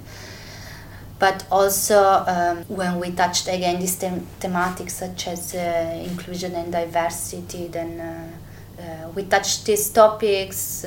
[1.20, 6.72] but also um, when we touched again these them- thematics such as uh, inclusion and
[6.72, 10.86] diversity, then uh, uh, we touched these topics.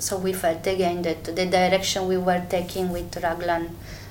[0.00, 3.68] So we felt again that the direction we were taking with Raglan,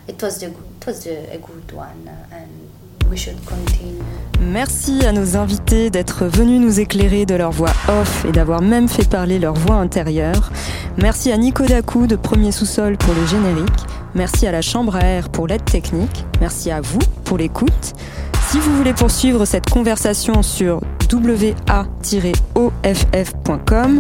[0.07, 4.01] it was, the, it was a, a good one, uh, and we should continue.
[4.41, 8.87] Merci à nos invités d'être venus nous éclairer de leur voix off et d'avoir même
[8.89, 10.51] fait parler leur voix intérieure.
[10.97, 13.69] Merci à Nico Dacou de Premier Sous-Sol pour le générique.
[14.15, 16.25] Merci à la Chambre à air pour l'aide technique.
[16.41, 17.93] Merci à vous pour l'écoute.
[18.53, 20.79] Si vous voulez poursuivre cette conversation sur
[22.55, 23.99] wa-off.com,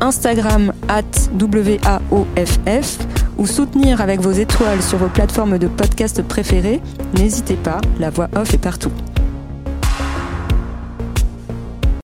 [0.00, 1.02] Instagram at
[1.38, 2.98] waoff
[3.38, 6.80] ou soutenir avec vos étoiles sur vos plateformes de podcast préférées,
[7.16, 8.90] n'hésitez pas, la voix off est partout.